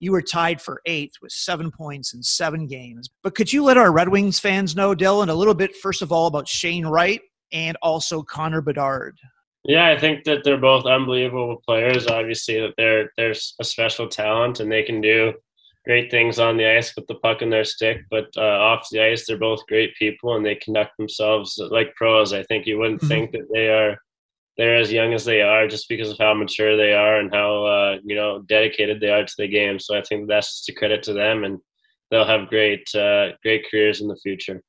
You 0.00 0.12
were 0.12 0.20
tied 0.20 0.60
for 0.60 0.82
eighth 0.84 1.14
with 1.22 1.32
seven 1.32 1.70
points 1.70 2.12
in 2.12 2.22
seven 2.22 2.66
games. 2.66 3.08
But 3.22 3.34
could 3.34 3.52
you 3.52 3.62
let 3.62 3.78
our 3.78 3.92
Red 3.92 4.08
Wings 4.08 4.38
fans 4.38 4.76
know, 4.76 4.94
Dylan, 4.94 5.28
a 5.28 5.34
little 5.34 5.54
bit, 5.54 5.74
first 5.76 6.02
of 6.02 6.12
all, 6.12 6.26
about 6.26 6.48
Shane 6.48 6.84
Wright 6.84 7.20
and 7.52 7.76
also 7.82 8.22
Connor 8.22 8.60
Bedard? 8.60 9.16
Yeah, 9.64 9.88
I 9.88 9.98
think 9.98 10.24
that 10.24 10.44
they're 10.44 10.56
both 10.56 10.86
unbelievable 10.86 11.60
players. 11.66 12.06
Obviously, 12.06 12.60
that 12.60 12.74
they're 12.76 13.10
they're 13.16 13.34
a 13.60 13.64
special 13.64 14.08
talent 14.08 14.60
and 14.60 14.70
they 14.70 14.82
can 14.82 15.00
do 15.00 15.32
great 15.86 16.10
things 16.10 16.38
on 16.38 16.56
the 16.56 16.66
ice 16.66 16.94
with 16.96 17.06
the 17.06 17.14
puck 17.14 17.42
in 17.42 17.50
their 17.50 17.64
stick, 17.64 17.98
but 18.10 18.26
uh, 18.36 18.40
off 18.40 18.88
the 18.90 19.00
ice, 19.00 19.24
they're 19.24 19.38
both 19.38 19.66
great 19.68 19.94
people 19.94 20.34
and 20.34 20.44
they 20.44 20.56
conduct 20.56 20.96
themselves 20.98 21.58
like 21.70 21.94
pros. 21.94 22.32
I 22.32 22.42
think 22.42 22.66
you 22.66 22.78
wouldn't 22.78 23.00
mm-hmm. 23.00 23.08
think 23.08 23.32
that 23.32 23.48
they 23.52 23.68
are 23.68 23.96
they're 24.56 24.76
as 24.76 24.90
young 24.90 25.12
as 25.12 25.24
they 25.24 25.42
are 25.42 25.68
just 25.68 25.88
because 25.88 26.10
of 26.10 26.18
how 26.18 26.32
mature 26.32 26.76
they 26.76 26.92
are 26.92 27.20
and 27.20 27.32
how 27.32 27.64
uh, 27.64 27.98
you 28.04 28.16
know 28.16 28.42
dedicated 28.48 29.00
they 29.00 29.10
are 29.10 29.24
to 29.24 29.34
the 29.38 29.48
game. 29.48 29.78
So 29.78 29.96
I 29.96 30.02
think 30.02 30.28
that's 30.28 30.56
just 30.56 30.68
a 30.70 30.74
credit 30.74 31.02
to 31.04 31.12
them, 31.12 31.44
and 31.44 31.58
they'll 32.10 32.24
have 32.24 32.48
great 32.48 32.92
uh, 32.94 33.32
great 33.42 33.66
careers 33.70 34.00
in 34.00 34.08
the 34.08 34.16
future. 34.16 34.62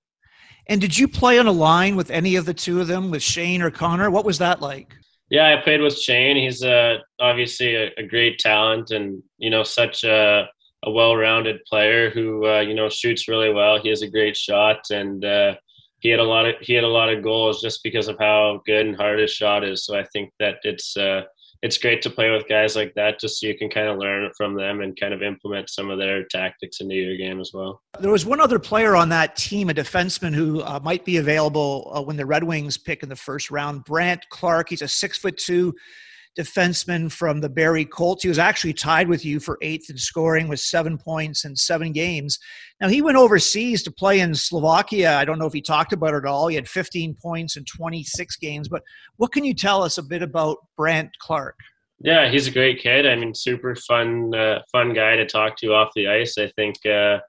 And 0.69 0.81
did 0.81 0.97
you 0.97 1.07
play 1.07 1.39
on 1.39 1.47
a 1.47 1.51
line 1.51 1.95
with 1.95 2.11
any 2.11 2.35
of 2.35 2.45
the 2.45 2.53
two 2.53 2.81
of 2.81 2.87
them, 2.87 3.09
with 3.09 3.23
Shane 3.23 3.61
or 3.61 3.71
Connor? 3.71 4.09
What 4.11 4.25
was 4.25 4.37
that 4.39 4.61
like? 4.61 4.93
Yeah, 5.29 5.53
I 5.53 5.61
played 5.61 5.81
with 5.81 5.97
Shane. 5.97 6.37
He's 6.37 6.63
uh, 6.63 6.97
obviously 7.19 7.75
a, 7.75 7.91
a, 7.97 8.03
great 8.03 8.39
talent, 8.39 8.91
and 8.91 9.21
you 9.37 9.49
know, 9.49 9.63
such 9.63 10.03
a, 10.05 10.47
a 10.83 10.91
well-rounded 10.91 11.59
player 11.69 12.09
who 12.09 12.45
uh, 12.45 12.61
you 12.61 12.73
know 12.73 12.89
shoots 12.89 13.27
really 13.27 13.51
well. 13.51 13.79
He 13.79 13.89
has 13.89 14.01
a 14.01 14.09
great 14.09 14.37
shot, 14.37 14.79
and 14.89 15.23
uh, 15.23 15.55
he 15.99 16.09
had 16.09 16.19
a 16.19 16.23
lot 16.23 16.45
of 16.45 16.55
he 16.61 16.73
had 16.73 16.85
a 16.85 16.89
lot 16.89 17.09
of 17.09 17.23
goals 17.23 17.61
just 17.61 17.83
because 17.83 18.07
of 18.07 18.17
how 18.19 18.61
good 18.65 18.85
and 18.85 18.95
hard 18.95 19.19
his 19.19 19.31
shot 19.31 19.63
is. 19.63 19.85
So 19.85 19.97
I 19.97 20.05
think 20.13 20.31
that 20.39 20.57
it's 20.63 20.95
uh, 20.95 21.23
it's 21.61 21.77
great 21.77 22.01
to 22.03 22.09
play 22.09 22.29
with 22.29 22.47
guys 22.47 22.75
like 22.75 22.93
that, 22.95 23.19
just 23.19 23.39
so 23.39 23.47
you 23.47 23.57
can 23.57 23.69
kind 23.69 23.87
of 23.87 23.97
learn 23.97 24.29
from 24.37 24.55
them 24.55 24.81
and 24.81 24.99
kind 24.99 25.13
of 25.13 25.21
implement 25.21 25.69
some 25.69 25.89
of 25.89 25.97
their 25.97 26.23
tactics 26.25 26.79
into 26.81 26.95
your 26.95 27.17
game 27.17 27.39
as 27.39 27.51
well. 27.53 27.81
There 27.99 28.11
was 28.11 28.25
one 28.25 28.39
other 28.39 28.59
player 28.59 28.95
on 28.95 29.09
that 29.09 29.35
team, 29.35 29.69
a 29.69 29.73
defenseman 29.73 30.33
who 30.33 30.61
uh, 30.61 30.79
might 30.83 31.05
be 31.05 31.17
available 31.17 31.91
uh, 31.95 32.01
when 32.01 32.17
the 32.17 32.25
Red 32.25 32.43
Wings 32.43 32.77
pick 32.77 33.03
in 33.03 33.09
the 33.09 33.15
first 33.15 33.51
round. 33.51 33.83
Brandt 33.85 34.25
Clark. 34.29 34.69
He's 34.69 34.81
a 34.81 34.87
six 34.87 35.17
foot 35.17 35.37
two 35.37 35.73
defenseman 36.37 37.11
from 37.11 37.41
the 37.41 37.49
Barrie 37.49 37.85
Colts. 37.85 38.23
He 38.23 38.29
was 38.29 38.39
actually 38.39 38.73
tied 38.73 39.07
with 39.07 39.25
you 39.25 39.39
for 39.39 39.57
eighth 39.61 39.89
in 39.89 39.97
scoring 39.97 40.47
with 40.47 40.59
seven 40.59 40.97
points 40.97 41.45
in 41.45 41.55
seven 41.55 41.91
games. 41.91 42.37
Now, 42.79 42.89
he 42.89 43.01
went 43.01 43.17
overseas 43.17 43.81
to 43.83 43.91
play 43.91 44.19
in 44.19 44.35
Slovakia. 44.35 45.15
I 45.17 45.25
don't 45.25 45.39
know 45.39 45.47
if 45.47 45.53
he 45.53 45.61
talked 45.61 45.93
about 45.93 46.13
it 46.13 46.17
at 46.17 46.25
all. 46.25 46.47
He 46.47 46.55
had 46.55 46.67
15 46.67 47.15
points 47.21 47.57
in 47.57 47.65
26 47.65 48.37
games. 48.37 48.69
But 48.69 48.83
what 49.15 49.31
can 49.31 49.43
you 49.43 49.53
tell 49.53 49.81
us 49.81 49.97
a 49.97 50.03
bit 50.03 50.21
about 50.21 50.57
Brandt 50.77 51.09
Clark? 51.19 51.57
Yeah, 51.99 52.29
he's 52.29 52.47
a 52.47 52.51
great 52.51 52.79
kid. 52.79 53.07
I 53.07 53.15
mean, 53.15 53.33
super 53.33 53.75
fun, 53.75 54.33
uh, 54.35 54.59
fun 54.71 54.93
guy 54.93 55.15
to 55.15 55.25
talk 55.25 55.57
to 55.57 55.73
off 55.73 55.89
the 55.95 56.07
ice. 56.07 56.37
I 56.37 56.47
think 56.55 56.85
uh, 56.85 57.19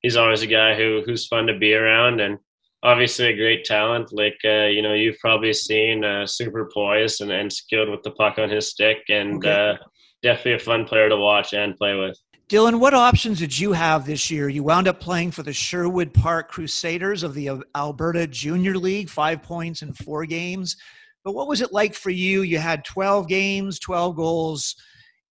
he's 0.00 0.16
always 0.16 0.40
a 0.40 0.46
guy 0.46 0.74
who 0.74 1.02
who's 1.04 1.26
fun 1.26 1.46
to 1.48 1.58
be 1.58 1.74
around, 1.74 2.20
and 2.20 2.38
obviously 2.84 3.26
a 3.26 3.36
great 3.36 3.64
talent. 3.64 4.12
Like 4.12 4.38
uh, 4.44 4.66
you 4.66 4.82
know, 4.82 4.94
you've 4.94 5.18
probably 5.18 5.52
seen 5.52 6.04
uh, 6.04 6.26
super 6.26 6.70
poised 6.72 7.20
and, 7.22 7.32
and 7.32 7.52
skilled 7.52 7.88
with 7.88 8.02
the 8.02 8.12
puck 8.12 8.38
on 8.38 8.48
his 8.48 8.70
stick, 8.70 8.98
and 9.08 9.38
okay. 9.38 9.70
uh, 9.70 9.84
definitely 10.22 10.54
a 10.54 10.58
fun 10.58 10.84
player 10.84 11.08
to 11.08 11.16
watch 11.16 11.54
and 11.54 11.76
play 11.76 11.96
with. 11.96 12.16
Dylan, 12.48 12.78
what 12.78 12.92
options 12.92 13.38
did 13.38 13.58
you 13.58 13.72
have 13.72 14.04
this 14.04 14.30
year? 14.30 14.50
You 14.50 14.62
wound 14.62 14.86
up 14.86 15.00
playing 15.00 15.30
for 15.30 15.42
the 15.42 15.52
Sherwood 15.52 16.12
Park 16.12 16.50
Crusaders 16.50 17.22
of 17.22 17.32
the 17.32 17.62
Alberta 17.74 18.26
Junior 18.26 18.76
League, 18.76 19.08
five 19.08 19.42
points 19.42 19.80
in 19.80 19.94
four 19.94 20.26
games. 20.26 20.76
But 21.24 21.34
what 21.34 21.48
was 21.48 21.62
it 21.62 21.72
like 21.72 21.94
for 21.94 22.10
you? 22.10 22.42
You 22.42 22.58
had 22.58 22.84
12 22.84 23.28
games, 23.28 23.78
12 23.78 24.14
goals 24.14 24.76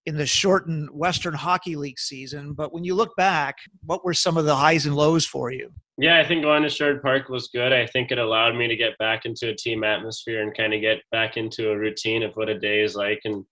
in 0.06 0.18
the 0.18 0.26
shortened 0.26 0.90
Western 0.92 1.34
Hockey 1.34 1.76
League 1.76 2.00
season. 2.00 2.54
But 2.54 2.74
when 2.74 2.84
you 2.84 2.96
look 2.96 3.16
back, 3.16 3.56
what 3.86 4.04
were 4.04 4.14
some 4.14 4.38
of 4.38 4.46
the 4.46 4.56
highs 4.56 4.86
and 4.86 4.96
lows 4.96 5.26
for 5.26 5.52
you? 5.52 5.72
Yeah, 5.98 6.20
I 6.20 6.28
think 6.28 6.44
going 6.44 6.64
to 6.64 6.70
Sherwood 6.70 7.02
Park 7.02 7.30
was 7.30 7.50
good. 7.50 7.72
I 7.72 7.86
think 7.86 8.12
it 8.12 8.18
allowed 8.18 8.56
me 8.56 8.68
to 8.68 8.76
get 8.76 8.98
back 8.98 9.26
into 9.26 9.50
a 9.50 9.56
team 9.56 9.84
atmosphere 9.84 10.42
and 10.42 10.56
kind 10.56 10.74
of 10.74 10.82
get 10.82 11.02
back 11.12 11.38
into 11.38 11.70
a 11.70 11.78
routine 11.78 12.24
of 12.24 12.36
what 12.36 12.50
a 12.50 12.60
day 12.60 12.82
is 12.82 12.96
like 12.96 13.22
and 13.26 13.46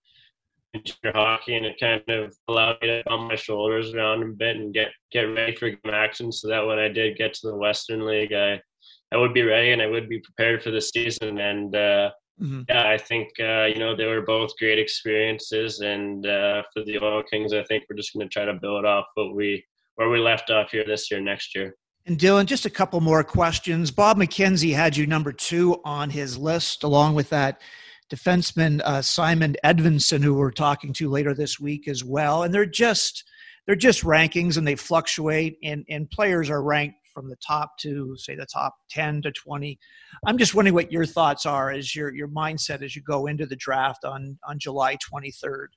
junior 0.74 1.14
hockey, 1.14 1.56
and 1.56 1.66
it 1.66 1.80
kind 1.80 2.02
of 2.10 2.36
allowed 2.48 2.78
me 2.82 2.88
to 2.88 3.04
put 3.08 3.20
my 3.20 3.36
shoulders 3.36 3.94
around 3.94 4.24
a 4.24 4.26
bit 4.28 4.56
and 4.56 4.74
get 4.74 4.90
get 5.12 5.24
ready 5.24 5.56
for 5.56 5.70
game 5.70 5.94
action, 5.94 6.32
so 6.32 6.48
that 6.48 6.66
when 6.66 6.80
I 6.80 6.88
did 6.88 7.18
get 7.18 7.34
to 7.36 7.48
the 7.48 7.56
Western 7.56 8.06
League, 8.06 8.34
I 8.34 8.62
I 9.14 9.18
would 9.18 9.34
be 9.34 9.44
ready 9.44 9.72
and 9.72 9.82
I 9.82 9.88
would 9.88 10.08
be 10.08 10.20
prepared 10.20 10.64
for 10.64 10.72
the 10.72 10.82
season. 10.82 11.40
And 11.40 11.76
uh, 11.76 12.12
mm-hmm. 12.42 12.62
yeah, 12.70 12.90
I 12.90 12.98
think 12.98 13.30
uh, 13.40 13.66
you 13.66 13.80
know 13.80 13.96
they 13.96 14.06
were 14.06 14.22
both 14.22 14.58
great 14.58 14.80
experiences, 14.80 15.80
and 15.80 16.26
uh, 16.26 16.64
for 16.74 16.84
the 16.84 17.04
Oil 17.04 17.24
Kings, 17.24 17.54
I 17.54 17.64
think 17.64 17.86
we're 17.90 17.98
just 17.98 18.14
going 18.14 18.28
to 18.28 18.32
try 18.32 18.46
to 18.46 18.54
build 18.54 18.86
off 18.86 19.06
what 19.16 19.36
we 19.36 19.64
where 19.96 20.10
we 20.10 20.20
left 20.20 20.50
off 20.50 20.72
here 20.72 20.84
this 20.86 21.12
year, 21.12 21.20
next 21.20 21.54
year. 21.54 21.76
And 22.08 22.18
Dylan, 22.18 22.46
just 22.46 22.66
a 22.66 22.70
couple 22.70 23.00
more 23.00 23.24
questions. 23.24 23.92
Bob 23.92 24.18
McKenzie 24.18 24.74
had 24.74 24.98
you 24.98 25.06
number 25.06 25.32
two 25.32 25.80
on 25.86 26.10
his 26.10 26.38
list, 26.38 26.84
along 26.84 27.14
with 27.14 27.30
that 27.30 27.62
defenseman 28.12 28.82
uh, 28.84 29.02
Simon 29.02 29.56
Edvinsson, 29.64 30.24
who 30.24 30.34
we're 30.34 30.52
talking 30.52 30.94
to 30.94 31.10
later 31.10 31.34
this 31.34 31.60
week 31.60 31.88
as 31.88 32.04
well. 32.04 32.44
And 32.44 32.54
they're 32.54 32.66
just 32.66 33.24
they're 33.68 33.76
just 33.76 34.04
rankings, 34.04 34.58
and 34.58 34.68
they 34.68 34.76
fluctuate. 34.76 35.58
And 35.64 35.86
and 35.90 36.10
players 36.10 36.50
are 36.50 36.64
ranked 36.64 36.98
from 37.14 37.30
the 37.30 37.38
top 37.46 37.78
to 37.80 38.16
say 38.18 38.36
the 38.36 38.46
top 38.46 38.76
ten 38.90 39.22
to 39.22 39.32
twenty. 39.32 39.80
I'm 40.26 40.38
just 40.38 40.56
wondering 40.56 40.76
what 40.76 40.92
your 40.92 41.06
thoughts 41.06 41.46
are 41.46 41.72
as 41.72 41.96
your 41.96 42.14
your 42.14 42.28
mindset 42.28 42.82
as 42.82 42.96
you 42.96 43.02
go 43.02 43.28
into 43.28 43.46
the 43.46 43.56
draft 43.56 44.06
on 44.06 44.38
on 44.48 44.60
July 44.60 44.98
23rd. 44.98 45.68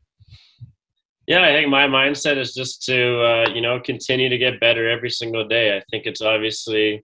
Yeah, 1.27 1.43
I 1.43 1.53
think 1.53 1.71
my 1.71 1.87
mindset 1.87 2.37
is 2.37 2.53
just 2.53 2.83
to 2.85 3.21
uh, 3.23 3.49
you 3.55 3.63
know 3.63 3.81
continue 3.81 4.29
to 4.29 4.39
get 4.39 4.61
better 4.61 4.89
every 4.89 5.11
single 5.11 5.47
day. 5.47 5.77
I 5.77 5.83
think 5.91 6.07
it's 6.07 6.21
obviously 6.21 7.03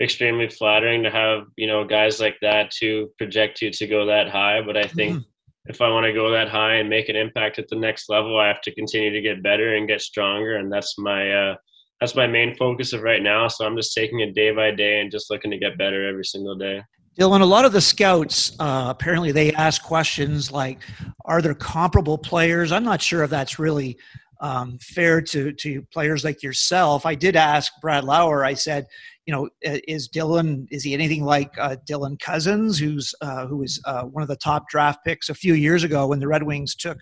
extremely 0.00 0.48
flattering 0.48 1.02
to 1.02 1.10
have 1.10 1.44
you 1.56 1.66
know 1.66 1.84
guys 1.84 2.20
like 2.20 2.36
that 2.40 2.70
to 2.70 3.10
project 3.18 3.60
you 3.60 3.70
to 3.70 3.86
go 3.86 4.06
that 4.06 4.30
high. 4.30 4.62
But 4.62 4.78
I 4.78 4.84
think 4.84 5.16
mm-hmm. 5.16 5.70
if 5.70 5.82
I 5.82 5.90
want 5.90 6.06
to 6.06 6.14
go 6.14 6.30
that 6.30 6.48
high 6.48 6.76
and 6.76 6.88
make 6.88 7.10
an 7.10 7.16
impact 7.16 7.58
at 7.58 7.68
the 7.68 7.76
next 7.76 8.08
level, 8.08 8.38
I 8.38 8.48
have 8.48 8.62
to 8.62 8.74
continue 8.74 9.10
to 9.10 9.20
get 9.20 9.42
better 9.42 9.74
and 9.74 9.88
get 9.88 10.00
stronger, 10.00 10.56
and 10.56 10.72
that's 10.72 10.98
my 10.98 11.30
uh, 11.30 11.56
that's 12.00 12.14
my 12.14 12.26
main 12.26 12.54
focus 12.54 12.92
of 12.92 13.02
right 13.02 13.22
now. 13.22 13.48
So 13.48 13.66
I'm 13.66 13.76
just 13.76 13.94
taking 13.94 14.20
it 14.20 14.34
day 14.34 14.50
by 14.52 14.70
day 14.70 15.00
and 15.00 15.10
just 15.10 15.30
looking 15.30 15.50
to 15.50 15.58
get 15.58 15.78
better 15.78 16.06
every 16.06 16.24
single 16.24 16.56
day. 16.56 16.82
Dylan, 17.18 17.40
a 17.40 17.44
lot 17.44 17.64
of 17.64 17.72
the 17.72 17.80
scouts 17.80 18.52
uh, 18.60 18.86
apparently 18.88 19.32
they 19.32 19.52
ask 19.54 19.82
questions 19.82 20.52
like, 20.52 20.78
"Are 21.24 21.42
there 21.42 21.54
comparable 21.54 22.16
players?" 22.16 22.70
I'm 22.70 22.84
not 22.84 23.02
sure 23.02 23.24
if 23.24 23.30
that's 23.30 23.58
really 23.58 23.98
um, 24.40 24.78
fair 24.78 25.20
to 25.22 25.52
to 25.52 25.82
players 25.92 26.22
like 26.22 26.44
yourself. 26.44 27.04
I 27.04 27.16
did 27.16 27.34
ask 27.34 27.72
Brad 27.80 28.04
Lauer. 28.04 28.44
I 28.44 28.54
said, 28.54 28.86
you 29.26 29.34
know, 29.34 29.48
is 29.62 30.08
Dylan 30.08 30.68
is 30.70 30.84
he 30.84 30.94
anything 30.94 31.24
like 31.24 31.50
uh, 31.58 31.76
Dylan 31.88 32.20
Cozens, 32.20 32.78
who's 32.78 33.12
uh, 33.20 33.46
who 33.46 33.58
was 33.58 33.80
uh, 33.84 34.04
one 34.04 34.22
of 34.22 34.28
the 34.28 34.36
top 34.36 34.68
draft 34.68 35.00
picks 35.04 35.28
a 35.28 35.34
few 35.34 35.54
years 35.54 35.82
ago 35.82 36.06
when 36.06 36.20
the 36.20 36.28
Red 36.28 36.44
Wings 36.44 36.76
took 36.76 36.98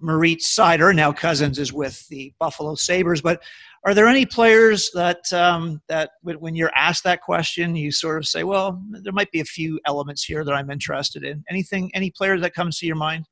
Moritz 0.00 0.56
Seider. 0.56 0.94
Now 0.94 1.12
Cozens 1.12 1.58
is 1.58 1.72
with 1.72 2.06
the 2.08 2.32
Buffalo 2.38 2.76
Sabres, 2.76 3.20
but 3.20 3.42
are 3.84 3.94
there 3.94 4.06
any 4.06 4.26
players 4.26 4.90
that 4.94 5.32
um, 5.32 5.80
that 5.88 6.10
when 6.22 6.54
you're 6.54 6.72
asked 6.76 7.04
that 7.04 7.22
question, 7.22 7.74
you 7.74 7.90
sort 7.90 8.18
of 8.18 8.26
say, 8.26 8.44
"Well, 8.44 8.82
there 8.90 9.12
might 9.12 9.30
be 9.32 9.40
a 9.40 9.44
few 9.44 9.80
elements 9.86 10.24
here 10.24 10.44
that 10.44 10.52
I'm 10.52 10.70
interested 10.70 11.24
in." 11.24 11.42
Anything, 11.48 11.90
any 11.94 12.10
players 12.10 12.42
that 12.42 12.54
comes 12.54 12.78
to 12.78 12.86
your 12.86 12.96
mind? 12.96 13.26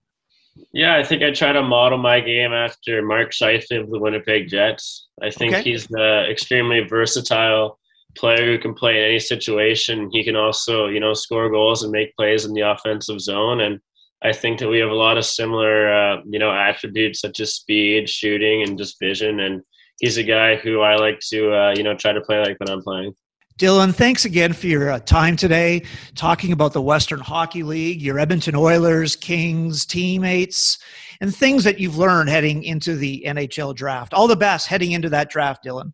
Yeah, 0.72 0.96
I 0.96 1.04
think 1.04 1.22
I 1.22 1.30
try 1.30 1.52
to 1.52 1.62
model 1.62 1.98
my 1.98 2.20
game 2.20 2.52
after 2.52 3.02
Mark 3.02 3.30
Scheifele 3.30 3.82
of 3.82 3.90
the 3.90 3.98
Winnipeg 3.98 4.48
Jets. 4.48 5.08
I 5.22 5.30
think 5.30 5.54
okay. 5.54 5.62
he's 5.62 5.86
an 5.90 6.30
extremely 6.30 6.80
versatile 6.80 7.78
player 8.16 8.44
who 8.46 8.58
can 8.58 8.74
play 8.74 8.98
in 8.98 9.04
any 9.04 9.18
situation. 9.18 10.10
He 10.12 10.24
can 10.24 10.34
also, 10.34 10.86
you 10.86 10.98
know, 10.98 11.14
score 11.14 11.50
goals 11.50 11.82
and 11.82 11.92
make 11.92 12.16
plays 12.16 12.44
in 12.44 12.54
the 12.54 12.62
offensive 12.62 13.20
zone. 13.20 13.60
And 13.60 13.80
I 14.22 14.32
think 14.32 14.58
that 14.58 14.68
we 14.68 14.78
have 14.78 14.90
a 14.90 14.94
lot 14.94 15.18
of 15.18 15.24
similar, 15.24 15.92
uh, 15.92 16.22
you 16.28 16.38
know, 16.38 16.50
attributes 16.50 17.20
such 17.20 17.40
as 17.40 17.54
speed, 17.54 18.08
shooting, 18.08 18.62
and 18.62 18.78
just 18.78 18.98
vision. 18.98 19.40
And 19.40 19.62
he's 19.98 20.16
a 20.16 20.22
guy 20.22 20.56
who 20.56 20.80
I 20.80 20.96
like 20.96 21.20
to, 21.30 21.52
uh, 21.54 21.74
you 21.76 21.82
know, 21.82 21.94
try 21.94 22.12
to 22.12 22.20
play 22.20 22.38
like 22.40 22.58
when 22.58 22.70
I'm 22.70 22.82
playing. 22.82 23.14
Dylan, 23.58 23.92
thanks 23.92 24.24
again 24.24 24.52
for 24.52 24.68
your 24.68 24.90
uh, 24.90 25.00
time 25.00 25.34
today, 25.34 25.82
talking 26.14 26.52
about 26.52 26.72
the 26.72 26.80
Western 26.80 27.18
Hockey 27.18 27.64
League, 27.64 28.00
your 28.00 28.20
Edmonton 28.20 28.54
Oilers, 28.54 29.16
Kings, 29.16 29.84
teammates, 29.84 30.78
and 31.20 31.34
things 31.34 31.64
that 31.64 31.80
you've 31.80 31.98
learned 31.98 32.28
heading 32.28 32.62
into 32.62 32.94
the 32.94 33.24
NHL 33.26 33.74
draft. 33.74 34.14
All 34.14 34.28
the 34.28 34.36
best 34.36 34.68
heading 34.68 34.92
into 34.92 35.08
that 35.10 35.28
draft, 35.28 35.64
Dylan. 35.64 35.92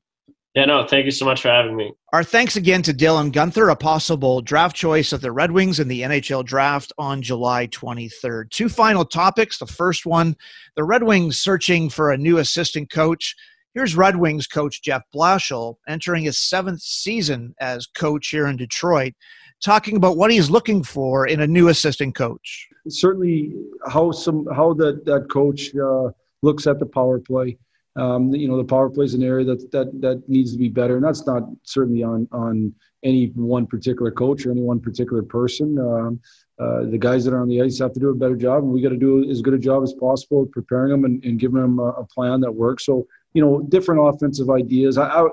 Yeah, 0.54 0.66
no, 0.66 0.86
thank 0.86 1.06
you 1.06 1.10
so 1.10 1.24
much 1.24 1.40
for 1.40 1.48
having 1.48 1.74
me. 1.74 1.92
Our 2.12 2.22
thanks 2.22 2.54
again 2.54 2.82
to 2.82 2.92
Dylan 2.92 3.32
Guenther, 3.32 3.72
a 3.72 3.76
possible 3.76 4.40
draft 4.40 4.76
choice 4.76 5.12
of 5.12 5.20
the 5.20 5.32
Red 5.32 5.50
Wings 5.50 5.80
in 5.80 5.88
the 5.88 6.02
NHL 6.02 6.44
draft 6.44 6.92
on 6.96 7.22
July 7.22 7.66
23rd. 7.68 8.50
Two 8.50 8.68
final 8.68 9.04
topics. 9.04 9.58
The 9.58 9.66
first 9.66 10.06
one 10.06 10.36
the 10.76 10.84
Red 10.84 11.02
Wings 11.02 11.38
searching 11.38 11.88
for 11.88 12.12
a 12.12 12.18
new 12.18 12.38
assistant 12.38 12.90
coach. 12.90 13.34
Here's 13.74 13.96
Red 13.96 14.14
Wings 14.14 14.46
coach 14.46 14.82
Jeff 14.82 15.02
Blashill 15.12 15.78
entering 15.88 16.22
his 16.22 16.38
seventh 16.38 16.80
season 16.80 17.56
as 17.60 17.86
coach 17.86 18.28
here 18.28 18.46
in 18.46 18.56
Detroit, 18.56 19.14
talking 19.60 19.96
about 19.96 20.16
what 20.16 20.30
he's 20.30 20.48
looking 20.48 20.84
for 20.84 21.26
in 21.26 21.40
a 21.40 21.46
new 21.46 21.66
assistant 21.68 22.14
coach. 22.14 22.68
Certainly, 22.88 23.52
how 23.88 24.12
some 24.12 24.46
how 24.54 24.74
that 24.74 25.04
that 25.06 25.28
coach 25.28 25.74
uh, 25.74 26.10
looks 26.42 26.68
at 26.68 26.78
the 26.78 26.86
power 26.86 27.18
play, 27.18 27.58
Um, 27.96 28.32
you 28.32 28.46
know, 28.46 28.56
the 28.56 28.64
power 28.64 28.88
play 28.88 29.06
is 29.06 29.14
an 29.14 29.24
area 29.24 29.44
that 29.46 29.72
that 29.72 30.00
that 30.00 30.22
needs 30.28 30.52
to 30.52 30.58
be 30.58 30.68
better, 30.68 30.94
and 30.94 31.04
that's 31.04 31.26
not 31.26 31.42
certainly 31.64 32.04
on 32.04 32.28
on 32.30 32.72
any 33.02 33.32
one 33.34 33.66
particular 33.66 34.12
coach 34.12 34.46
or 34.46 34.52
any 34.52 34.62
one 34.62 34.78
particular 34.80 35.22
person. 35.24 35.78
Um, 35.80 36.20
uh, 36.60 36.84
the 36.84 36.98
guys 36.98 37.24
that 37.24 37.34
are 37.34 37.40
on 37.40 37.48
the 37.48 37.60
ice 37.60 37.80
have 37.80 37.92
to 37.92 38.00
do 38.00 38.10
a 38.10 38.14
better 38.14 38.36
job, 38.36 38.62
and 38.62 38.72
we 38.72 38.80
got 38.80 38.90
to 38.90 38.96
do 38.96 39.28
as 39.28 39.42
good 39.42 39.54
a 39.54 39.58
job 39.58 39.82
as 39.82 39.92
possible 39.94 40.46
preparing 40.46 40.90
them 40.92 41.04
and, 41.04 41.24
and 41.24 41.40
giving 41.40 41.60
them 41.60 41.80
a, 41.80 41.88
a, 41.88 42.06
plan 42.06 42.40
that 42.40 42.52
works. 42.52 42.86
So, 42.86 43.06
you 43.34 43.42
know, 43.44 43.60
different 43.62 44.00
offensive 44.02 44.48
ideas. 44.48 44.96
I, 44.96 45.08
I 45.08 45.22
would 45.22 45.32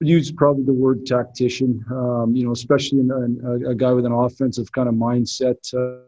use 0.00 0.30
probably 0.30 0.64
the 0.64 0.72
word 0.72 1.06
tactician. 1.06 1.84
Um, 1.90 2.36
you 2.36 2.44
know, 2.44 2.52
especially 2.52 3.00
in, 3.00 3.10
in 3.10 3.64
a, 3.66 3.70
a, 3.70 3.74
guy 3.74 3.92
with 3.92 4.06
an 4.06 4.12
offensive 4.12 4.70
kind 4.70 4.88
of 4.88 4.94
mindset. 4.94 5.56
Uh, 5.74 6.04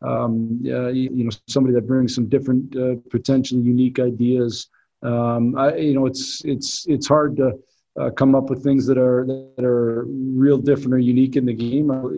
um, 0.00 0.62
uh, 0.66 0.88
you, 0.88 1.24
know, 1.24 1.30
somebody 1.48 1.74
that 1.74 1.86
brings 1.86 2.14
some 2.14 2.28
different, 2.28 2.74
uh, 2.76 2.94
potentially 3.10 3.60
unique 3.60 3.98
ideas. 3.98 4.68
Um, 5.02 5.58
I, 5.58 5.76
you 5.76 5.94
know, 5.94 6.06
it's 6.06 6.44
it's 6.44 6.86
it's 6.88 7.08
hard 7.08 7.36
to 7.36 7.58
uh, 7.98 8.10
come 8.10 8.34
up 8.34 8.48
with 8.48 8.62
things 8.62 8.86
that 8.86 8.98
are 8.98 9.26
that 9.26 9.64
are 9.64 10.04
real 10.08 10.58
different 10.58 10.94
or 10.94 10.98
unique 10.98 11.36
in 11.36 11.46
the 11.46 11.52
game. 11.52 11.90
Uh, 11.90 12.10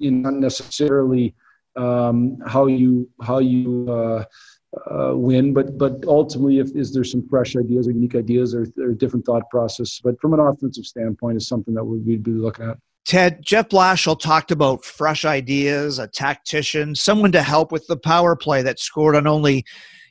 not 0.00 0.34
necessarily 0.34 1.34
um, 1.76 2.38
how 2.46 2.66
you 2.66 3.08
how 3.22 3.38
you 3.38 4.24
uh, 4.90 5.12
win, 5.14 5.54
but 5.54 5.78
but 5.78 6.04
ultimately, 6.06 6.58
if 6.58 6.74
is 6.74 6.92
there 6.92 7.04
some 7.04 7.26
fresh 7.28 7.56
ideas 7.56 7.88
or 7.88 7.92
unique 7.92 8.14
ideas 8.14 8.54
or, 8.54 8.66
or 8.78 8.92
different 8.92 9.24
thought 9.24 9.48
process? 9.50 10.00
But 10.02 10.20
from 10.20 10.34
an 10.34 10.40
offensive 10.40 10.84
standpoint, 10.84 11.36
is 11.36 11.48
something 11.48 11.74
that 11.74 11.84
we'd 11.84 12.22
be 12.22 12.32
looking 12.32 12.68
at. 12.68 12.78
Ted, 13.06 13.38
Jeff 13.42 13.70
Blashill 13.70 14.20
talked 14.20 14.50
about 14.50 14.84
fresh 14.84 15.24
ideas, 15.24 15.98
a 15.98 16.06
tactician, 16.06 16.94
someone 16.94 17.32
to 17.32 17.42
help 17.42 17.72
with 17.72 17.86
the 17.86 17.96
power 17.96 18.36
play 18.36 18.60
that 18.60 18.78
scored 18.78 19.16
on 19.16 19.26
only 19.26 19.64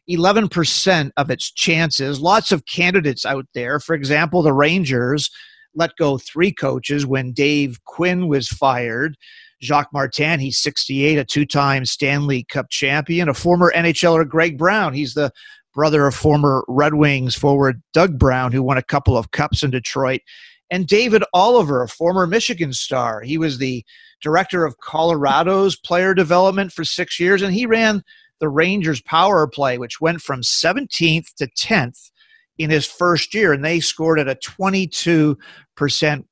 11% 0.10 1.12
of 1.16 1.30
its 1.30 1.52
chances. 1.52 2.20
Lots 2.20 2.52
of 2.52 2.66
candidates 2.66 3.24
out 3.24 3.46
there. 3.54 3.80
For 3.80 3.94
example, 3.94 4.42
the 4.42 4.54
Rangers 4.54 5.30
let 5.76 5.96
go 5.98 6.18
three 6.18 6.52
coaches 6.52 7.06
when 7.06 7.34
Dave 7.34 7.84
Quinn 7.86 8.28
was 8.28 8.48
fired. 8.48 9.16
Jacques 9.62 9.92
Martin, 9.92 10.40
he's 10.40 10.58
68, 10.58 11.18
a 11.18 11.26
two 11.26 11.46
time 11.46 11.86
Stanley 11.86 12.44
Cup 12.44 12.70
champion, 12.70 13.30
a 13.30 13.34
former 13.34 13.72
NHLer, 13.76 14.28
Greg 14.28 14.58
Brown. 14.58 14.94
He's 14.94 15.14
the 15.14 15.32
brother 15.74 16.08
of 16.08 16.16
former 16.16 16.64
Red 16.68 16.96
Wings 16.96 17.36
forward 17.36 17.82
Doug 17.94 18.18
Brown, 18.18 18.52
who 18.52 18.64
won 18.64 18.78
a 18.78 18.84
couple 18.84 19.18
of 19.18 19.32
cups 19.32 19.64
in 19.64 19.72
Detroit. 19.72 20.22
And 20.70 20.88
David 20.88 21.24
Oliver, 21.34 21.82
a 21.82 21.88
former 21.88 22.28
Michigan 22.28 22.74
star. 22.74 23.22
He 23.22 23.38
was 23.38 23.58
the 23.58 23.86
director 24.22 24.66
of 24.66 24.80
Colorado's 24.80 25.76
player 25.76 26.14
development 26.14 26.72
for 26.72 26.84
six 26.84 27.20
years, 27.20 27.42
and 27.42 27.54
he 27.54 27.66
ran 27.66 28.04
the 28.40 28.50
Rangers 28.50 29.02
power 29.02 29.48
play, 29.48 29.78
which 29.78 30.02
went 30.02 30.22
from 30.22 30.42
17th 30.42 31.34
to 31.36 31.48
10th 31.48 32.12
in 32.58 32.70
his 32.70 32.86
first 32.86 33.34
year, 33.34 33.54
and 33.54 33.64
they 33.64 33.80
scored 33.80 34.20
at 34.20 34.28
a 34.28 34.36
22% 34.36 35.38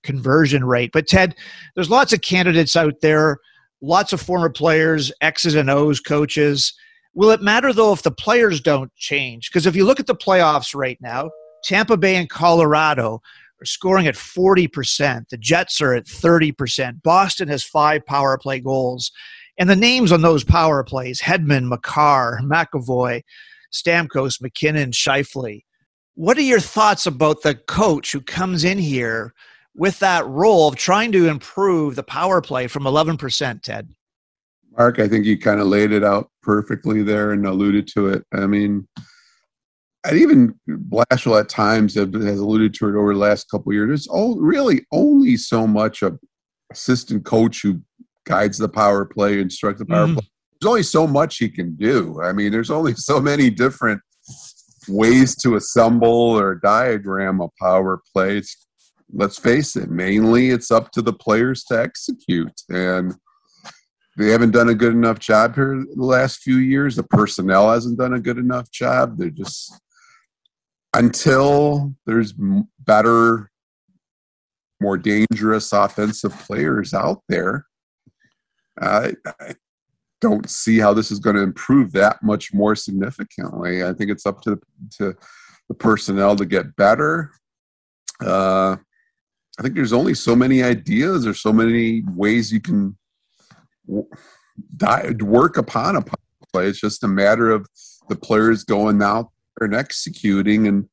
conversion 0.03 0.65
rate. 0.65 0.91
But, 0.93 1.07
Ted, 1.07 1.35
there's 1.75 1.89
lots 1.89 2.13
of 2.13 2.21
candidates 2.21 2.75
out 2.75 3.01
there, 3.01 3.39
lots 3.81 4.13
of 4.13 4.21
former 4.21 4.49
players, 4.49 5.11
X's 5.21 5.55
and 5.55 5.69
O's 5.69 5.99
coaches. 5.99 6.73
Will 7.13 7.31
it 7.31 7.41
matter, 7.41 7.71
though, 7.71 7.93
if 7.93 8.03
the 8.03 8.11
players 8.11 8.59
don't 8.59 8.93
change? 8.95 9.49
Because 9.49 9.65
if 9.65 9.75
you 9.75 9.85
look 9.85 9.99
at 9.99 10.07
the 10.07 10.15
playoffs 10.15 10.75
right 10.75 10.97
now, 11.01 11.29
Tampa 11.63 11.97
Bay 11.97 12.15
and 12.15 12.29
Colorado 12.29 13.21
are 13.61 13.65
scoring 13.65 14.07
at 14.07 14.15
40%. 14.15 15.29
The 15.29 15.38
Jets 15.38 15.81
are 15.81 15.93
at 15.93 16.05
30%. 16.05 17.01
Boston 17.01 17.47
has 17.47 17.63
five 17.63 18.05
power 18.05 18.38
play 18.38 18.59
goals. 18.59 19.11
And 19.57 19.69
the 19.69 19.75
names 19.75 20.11
on 20.11 20.21
those 20.21 20.43
power 20.43 20.83
plays 20.83 21.21
Hedman, 21.21 21.67
Makar, 21.67 22.41
McAvoy, 22.43 23.21
Stamkos, 23.71 24.41
MacKinnon, 24.41 24.91
Scheifele. 24.91 25.63
What 26.15 26.38
are 26.38 26.41
your 26.41 26.62
thoughts 26.62 27.06
about 27.06 27.43
the 27.43 27.56
coach 27.56 28.13
who 28.13 28.21
comes 28.21 28.63
in 28.63 28.78
here 28.78 29.34
with 29.75 29.99
that 29.99 30.25
role 30.25 30.69
of 30.69 30.75
trying 30.75 31.12
to 31.12 31.28
improve 31.28 31.95
the 31.95 32.04
power 32.04 32.41
play 32.41 32.67
from 32.67 32.84
11%, 32.84 33.62
Ted? 33.62 33.93
Mark, 34.78 34.99
I 34.99 35.08
think 35.08 35.25
you 35.25 35.38
kind 35.38 35.60
of 35.60 35.67
laid 35.67 35.91
it 35.91 36.04
out 36.04 36.32
perfectly 36.41 37.04
there 37.04 37.32
and 37.32 37.45
alluded 37.45 37.88
to 37.89 38.08
it. 38.08 38.23
I 38.34 38.47
mean, 38.47 38.88
and 40.06 40.17
even 40.17 40.56
Blashill 40.69 41.39
at 41.39 41.49
times 41.49 41.95
has 41.95 42.39
alluded 42.39 42.73
to 42.75 42.89
it 42.89 42.95
over 42.95 43.13
the 43.13 43.19
last 43.19 43.49
couple 43.49 43.73
years. 43.73 43.89
There's 43.89 44.08
all, 44.08 44.39
really 44.39 44.86
only 44.91 45.36
so 45.36 45.67
much 45.67 46.01
a 46.01 46.17
assistant 46.71 47.25
coach 47.25 47.62
who 47.62 47.82
guides 48.25 48.58
the 48.58 48.69
power 48.69 49.06
play, 49.06 49.39
instructs 49.39 49.80
the 49.80 49.86
power 49.86 50.08
mm. 50.08 50.13
play. 50.15 50.28
There's 50.62 50.69
only 50.69 50.84
so 50.84 51.08
much 51.08 51.38
he 51.38 51.49
can 51.49 51.75
do. 51.75 52.21
I 52.21 52.34
mean, 52.34 52.51
there's 52.51 52.71
only 52.71 52.93
so 52.95 53.19
many 53.19 53.49
different 53.49 54.01
ways 54.87 55.35
to 55.37 55.55
assemble 55.55 56.09
or 56.09 56.55
diagram 56.55 57.41
a 57.41 57.49
power 57.59 58.01
play. 58.13 58.41
Let's 59.13 59.37
face 59.37 59.75
it, 59.75 59.89
mainly 59.89 60.49
it's 60.49 60.71
up 60.71 60.91
to 60.91 61.01
the 61.01 61.13
players 61.13 61.63
to 61.65 61.79
execute. 61.79 62.61
And 62.69 63.13
they 64.17 64.29
haven't 64.29 64.51
done 64.51 64.69
a 64.69 64.75
good 64.75 64.93
enough 64.93 65.19
job 65.19 65.55
here 65.55 65.85
the 65.93 66.03
last 66.03 66.41
few 66.41 66.57
years. 66.57 66.95
The 66.95 67.03
personnel 67.03 67.71
hasn't 67.71 67.97
done 67.97 68.13
a 68.13 68.19
good 68.19 68.37
enough 68.37 68.71
job. 68.71 69.17
They're 69.17 69.29
just 69.29 69.79
until 70.93 71.93
there's 72.05 72.33
better, 72.79 73.51
more 74.81 74.97
dangerous 74.97 75.73
offensive 75.73 76.33
players 76.45 76.93
out 76.93 77.21
there. 77.27 77.65
I 78.79 79.13
don't 80.25 80.49
see 80.49 80.79
how 80.79 80.93
this 80.93 81.11
is 81.11 81.19
going 81.19 81.35
to 81.35 81.43
improve 81.43 81.91
that 81.91 82.23
much 82.23 82.51
more 82.53 82.75
significantly. 82.75 83.83
I 83.83 83.93
think 83.93 84.09
it's 84.09 84.25
up 84.25 84.41
to 84.41 84.59
to 84.97 85.15
the 85.69 85.75
personnel 85.75 86.35
to 86.35 86.45
get 86.45 86.75
better. 86.75 87.31
Uh, 88.21 88.77
I 89.57 89.61
think 89.61 89.75
there's 89.75 89.93
only 89.93 90.15
so 90.15 90.35
many 90.35 90.63
ideas 90.63 91.27
or 91.27 91.33
so 91.33 91.53
many 91.53 92.03
ways 92.07 92.51
you 92.51 92.59
can 92.59 92.97
work 93.88 95.57
upon 95.57 95.95
a 95.95 96.01
play. 96.01 96.67
It's 96.67 96.81
just 96.81 97.03
a 97.03 97.07
matter 97.07 97.51
of 97.51 97.67
the 98.09 98.15
players 98.15 98.63
going 98.63 99.01
out 99.01 99.29
and 99.59 99.75
executing, 99.75 100.67
and 100.67 100.89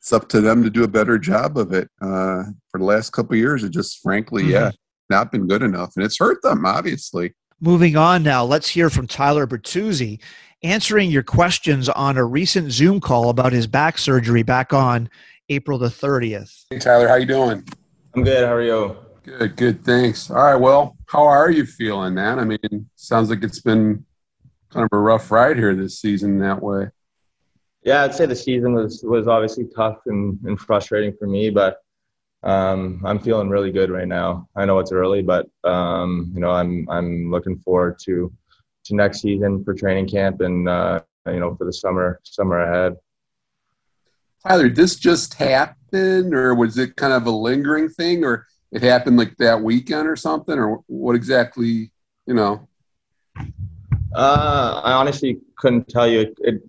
it's 0.00 0.12
up 0.12 0.28
to 0.30 0.40
them 0.40 0.62
to 0.64 0.70
do 0.70 0.82
a 0.82 0.88
better 0.88 1.18
job 1.18 1.56
of 1.56 1.72
it. 1.72 1.88
Uh, 2.02 2.44
for 2.70 2.78
the 2.78 2.84
last 2.84 3.10
couple 3.10 3.36
years, 3.36 3.62
it 3.62 3.70
just 3.70 4.00
frankly, 4.02 4.42
mm-hmm. 4.42 4.52
yeah, 4.52 4.70
not 5.08 5.30
been 5.30 5.46
good 5.46 5.62
enough, 5.62 5.92
and 5.96 6.04
it's 6.04 6.18
hurt 6.18 6.42
them 6.42 6.66
obviously. 6.66 7.32
Moving 7.60 7.96
on 7.96 8.22
now, 8.22 8.44
let's 8.44 8.68
hear 8.68 8.90
from 8.90 9.06
Tyler 9.06 9.46
Bertuzzi 9.46 10.20
answering 10.62 11.10
your 11.10 11.22
questions 11.22 11.88
on 11.88 12.18
a 12.18 12.24
recent 12.24 12.70
Zoom 12.70 13.00
call 13.00 13.30
about 13.30 13.54
his 13.54 13.66
back 13.66 13.96
surgery 13.96 14.42
back 14.42 14.74
on 14.74 15.08
April 15.48 15.78
the 15.78 15.88
30th. 15.88 16.66
Hey 16.68 16.78
Tyler, 16.78 17.08
how 17.08 17.14
you 17.14 17.24
doing? 17.24 17.66
I'm 18.14 18.24
good. 18.24 18.44
How 18.44 18.52
are 18.52 18.62
you? 18.62 18.96
Good, 19.22 19.56
good. 19.56 19.84
Thanks. 19.86 20.30
All 20.30 20.36
right. 20.36 20.56
Well, 20.56 20.98
how 21.06 21.24
are 21.24 21.50
you 21.50 21.64
feeling, 21.64 22.12
man? 22.12 22.38
I 22.38 22.44
mean, 22.44 22.90
sounds 22.94 23.30
like 23.30 23.42
it's 23.42 23.60
been 23.60 24.04
kind 24.70 24.84
of 24.84 24.90
a 24.92 25.00
rough 25.00 25.30
ride 25.30 25.56
here 25.56 25.74
this 25.74 25.98
season 25.98 26.38
that 26.40 26.62
way. 26.62 26.90
Yeah, 27.84 28.02
I'd 28.02 28.14
say 28.14 28.26
the 28.26 28.36
season 28.36 28.74
was 28.74 29.02
was 29.02 29.28
obviously 29.28 29.64
tough 29.74 29.96
and, 30.04 30.38
and 30.44 30.60
frustrating 30.60 31.14
for 31.18 31.26
me, 31.26 31.48
but 31.48 31.78
um, 32.42 33.02
I'm 33.04 33.18
feeling 33.18 33.48
really 33.48 33.72
good 33.72 33.90
right 33.90 34.06
now. 34.06 34.48
I 34.56 34.64
know 34.64 34.78
it's 34.78 34.92
early, 34.92 35.22
but 35.22 35.48
um, 35.64 36.30
you 36.34 36.40
know 36.40 36.50
I'm 36.50 36.86
I'm 36.90 37.30
looking 37.30 37.58
forward 37.58 37.98
to 38.04 38.32
to 38.84 38.94
next 38.94 39.20
season 39.20 39.64
for 39.64 39.74
training 39.74 40.08
camp 40.08 40.40
and 40.40 40.68
uh, 40.68 41.00
you 41.26 41.40
know 41.40 41.54
for 41.56 41.64
the 41.64 41.72
summer 41.72 42.20
summer 42.24 42.60
ahead. 42.60 42.96
Tyler, 44.46 44.68
this 44.68 44.96
just 44.96 45.34
happened, 45.34 46.34
or 46.34 46.54
was 46.54 46.78
it 46.78 46.94
kind 46.96 47.12
of 47.12 47.26
a 47.26 47.30
lingering 47.30 47.88
thing, 47.88 48.24
or 48.24 48.46
it 48.70 48.82
happened 48.82 49.16
like 49.16 49.36
that 49.38 49.60
weekend 49.60 50.06
or 50.06 50.16
something, 50.16 50.58
or 50.58 50.80
what 50.86 51.16
exactly? 51.16 51.90
You 52.26 52.34
know. 52.34 52.68
Uh, 54.14 54.80
I 54.84 54.92
honestly 54.92 55.40
couldn't 55.58 55.88
tell 55.88 56.06
you. 56.06 56.20
It, 56.20 56.34
it, 56.38 56.62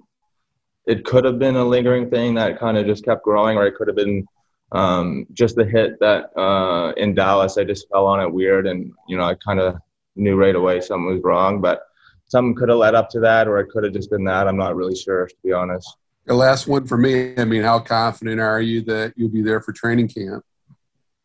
it 0.88 1.06
could 1.06 1.26
have 1.26 1.38
been 1.38 1.56
a 1.56 1.66
lingering 1.66 2.10
thing 2.10 2.34
that 2.36 2.60
kind 2.60 2.78
of 2.78 2.86
just 2.86 3.06
kept 3.06 3.24
growing, 3.24 3.58
or 3.58 3.68
it 3.68 3.76
could 3.76 3.88
have 3.88 3.98
been 3.98 4.26
um, 4.72 5.26
just 5.34 5.56
the 5.56 5.66
hit 5.66 6.00
that 6.00 6.38
uh, 6.38 6.94
in 6.98 7.14
Dallas, 7.14 7.58
I 7.58 7.64
just 7.64 7.88
fell 7.90 8.06
on 8.06 8.20
it 8.20 8.32
weird, 8.32 8.68
and 8.68 8.92
you 9.08 9.18
know 9.18 9.24
I 9.24 9.36
kind 9.36 9.60
of 9.60 9.76
knew 10.16 10.36
right 10.36 10.56
away 10.56 10.82
something 10.82 11.06
was 11.06 11.22
wrong, 11.24 11.62
but 11.62 11.82
something 12.26 12.56
could 12.56 12.70
have 12.70 12.78
led 12.78 12.96
up 12.96 13.10
to 13.12 13.20
that, 13.22 13.48
or 13.48 13.60
it 13.60 13.70
could 13.70 13.84
have 13.84 13.94
just 13.94 14.10
been 14.10 14.26
that. 14.26 14.48
I'm 14.48 14.58
not 14.58 14.76
really 14.76 14.96
sure, 14.96 15.28
to 15.28 15.36
be 15.44 15.54
honest. 15.54 15.98
The 16.26 16.34
last 16.34 16.68
one 16.68 16.86
for 16.86 16.98
me. 16.98 17.38
I 17.38 17.46
mean, 17.46 17.64
how 17.64 17.80
confident 17.80 18.42
are 18.42 18.62
you 18.62 18.82
that 18.84 19.14
you'll 19.16 19.30
be 19.30 19.42
there 19.42 19.62
for 19.62 19.72
training 19.72 20.10
camp? 20.10 20.44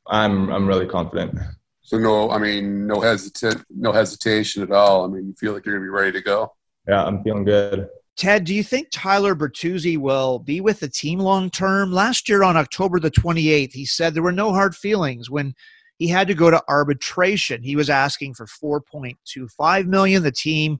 I'm 0.06 0.50
I'm 0.50 0.66
really 0.66 0.86
confident. 0.86 1.38
So 1.82 1.98
no, 1.98 2.30
I 2.30 2.38
mean, 2.38 2.86
no 2.86 3.00
hesitant, 3.00 3.64
no 3.68 3.92
hesitation 3.92 4.62
at 4.62 4.70
all. 4.70 5.04
I 5.04 5.08
mean, 5.08 5.26
you 5.26 5.34
feel 5.34 5.52
like 5.52 5.66
you're 5.66 5.74
gonna 5.74 5.84
be 5.84 5.90
ready 5.90 6.12
to 6.12 6.20
go. 6.20 6.52
Yeah, 6.86 7.04
I'm 7.04 7.22
feeling 7.24 7.44
good. 7.44 7.88
Ted, 8.16 8.44
do 8.44 8.54
you 8.54 8.62
think 8.62 8.88
Tyler 8.90 9.34
Bertuzzi 9.34 9.96
will 9.96 10.38
be 10.38 10.60
with 10.60 10.80
the 10.80 10.88
team 10.88 11.18
long 11.18 11.50
term? 11.50 11.92
Last 11.92 12.28
year 12.28 12.42
on 12.42 12.56
October 12.56 13.00
the 13.00 13.10
28th, 13.10 13.72
he 13.72 13.86
said 13.86 14.14
there 14.14 14.22
were 14.22 14.32
no 14.32 14.52
hard 14.52 14.76
feelings 14.76 15.30
when 15.30 15.54
he 15.98 16.08
had 16.08 16.28
to 16.28 16.34
go 16.34 16.50
to 16.50 16.62
arbitration. 16.68 17.62
He 17.62 17.76
was 17.76 17.88
asking 17.88 18.34
for 18.34 18.46
4.25 18.46 19.86
million. 19.86 20.22
The 20.22 20.32
team 20.32 20.78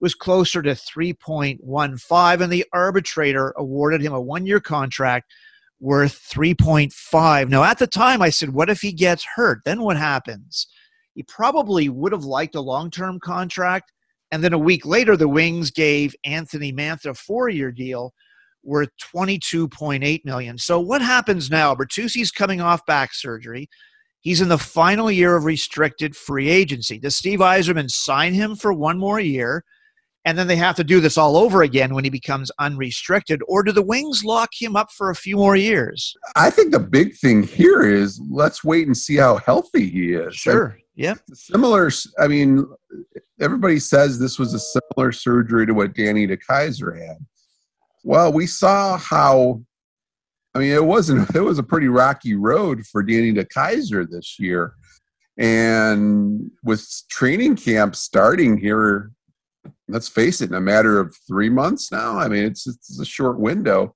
was 0.00 0.14
closer 0.14 0.60
to 0.62 0.70
3.15, 0.70 2.40
and 2.40 2.52
the 2.52 2.64
arbitrator 2.72 3.54
awarded 3.56 4.00
him 4.00 4.12
a 4.12 4.20
one 4.20 4.46
year 4.46 4.60
contract 4.60 5.32
worth 5.78 6.28
3.5. 6.32 7.48
Now, 7.48 7.62
at 7.64 7.78
the 7.78 7.86
time, 7.86 8.20
I 8.22 8.30
said, 8.30 8.54
What 8.54 8.70
if 8.70 8.80
he 8.80 8.92
gets 8.92 9.24
hurt? 9.36 9.60
Then 9.64 9.82
what 9.82 9.96
happens? 9.96 10.66
He 11.14 11.22
probably 11.22 11.88
would 11.88 12.12
have 12.12 12.24
liked 12.24 12.54
a 12.54 12.60
long 12.60 12.90
term 12.90 13.20
contract. 13.20 13.92
And 14.32 14.42
then 14.42 14.54
a 14.54 14.58
week 14.58 14.86
later, 14.86 15.16
the 15.16 15.28
Wings 15.28 15.70
gave 15.70 16.16
Anthony 16.24 16.72
Mantha 16.72 17.10
a 17.10 17.14
four 17.14 17.50
year 17.50 17.70
deal 17.70 18.12
worth 18.64 18.88
22.8 19.14 20.24
million. 20.24 20.56
So 20.56 20.80
what 20.80 21.02
happens 21.02 21.50
now? 21.50 21.74
Bertuzzi's 21.74 22.30
coming 22.30 22.60
off 22.60 22.84
back 22.86 23.12
surgery. 23.12 23.68
He's 24.20 24.40
in 24.40 24.48
the 24.48 24.58
final 24.58 25.10
year 25.10 25.36
of 25.36 25.44
restricted 25.44 26.16
free 26.16 26.48
agency. 26.48 26.98
Does 26.98 27.16
Steve 27.16 27.40
Yzerman 27.40 27.90
sign 27.90 28.34
him 28.34 28.56
for 28.56 28.72
one 28.72 28.98
more 28.98 29.20
year? 29.20 29.64
And 30.24 30.38
then 30.38 30.46
they 30.46 30.56
have 30.56 30.76
to 30.76 30.84
do 30.84 31.00
this 31.00 31.18
all 31.18 31.36
over 31.36 31.62
again 31.62 31.92
when 31.92 32.04
he 32.04 32.10
becomes 32.10 32.48
unrestricted, 32.60 33.40
or 33.48 33.64
do 33.64 33.72
the 33.72 33.82
Wings 33.82 34.24
lock 34.24 34.50
him 34.56 34.76
up 34.76 34.92
for 34.92 35.10
a 35.10 35.16
few 35.16 35.36
more 35.36 35.56
years? 35.56 36.14
I 36.36 36.48
think 36.48 36.70
the 36.70 36.78
big 36.78 37.16
thing 37.16 37.42
here 37.42 37.82
is 37.82 38.22
let's 38.30 38.62
wait 38.62 38.86
and 38.86 38.96
see 38.96 39.16
how 39.16 39.38
healthy 39.38 39.90
he 39.90 40.12
is. 40.12 40.36
Sure. 40.36 40.78
Yeah. 40.94 41.14
Similar. 41.32 41.90
I 42.20 42.28
mean, 42.28 42.64
everybody 43.42 43.78
says 43.78 44.18
this 44.18 44.38
was 44.38 44.54
a 44.54 44.60
similar 44.60 45.12
surgery 45.12 45.66
to 45.66 45.74
what 45.74 45.94
Danny 45.94 46.26
DeKeyser 46.26 46.98
had. 46.98 47.18
Well, 48.04 48.32
we 48.32 48.46
saw 48.46 48.96
how. 48.96 49.62
I 50.54 50.58
mean, 50.58 50.72
it 50.72 50.84
wasn't. 50.84 51.28
It 51.34 51.40
was 51.40 51.58
a 51.58 51.64
pretty 51.64 51.88
rocky 51.88 52.34
road 52.34 52.86
for 52.86 53.02
Danny 53.02 53.32
DeKeyser 53.32 54.08
this 54.08 54.38
year, 54.38 54.74
and 55.36 56.50
with 56.62 56.86
training 57.10 57.56
camp 57.56 57.96
starting 57.96 58.58
here, 58.58 59.10
let's 59.88 60.08
face 60.08 60.40
it, 60.40 60.50
in 60.50 60.56
a 60.56 60.60
matter 60.60 60.98
of 60.98 61.16
three 61.26 61.50
months 61.50 61.90
now. 61.90 62.18
I 62.18 62.28
mean, 62.28 62.44
it's 62.44 62.66
it's 62.66 63.00
a 63.00 63.04
short 63.04 63.38
window. 63.38 63.94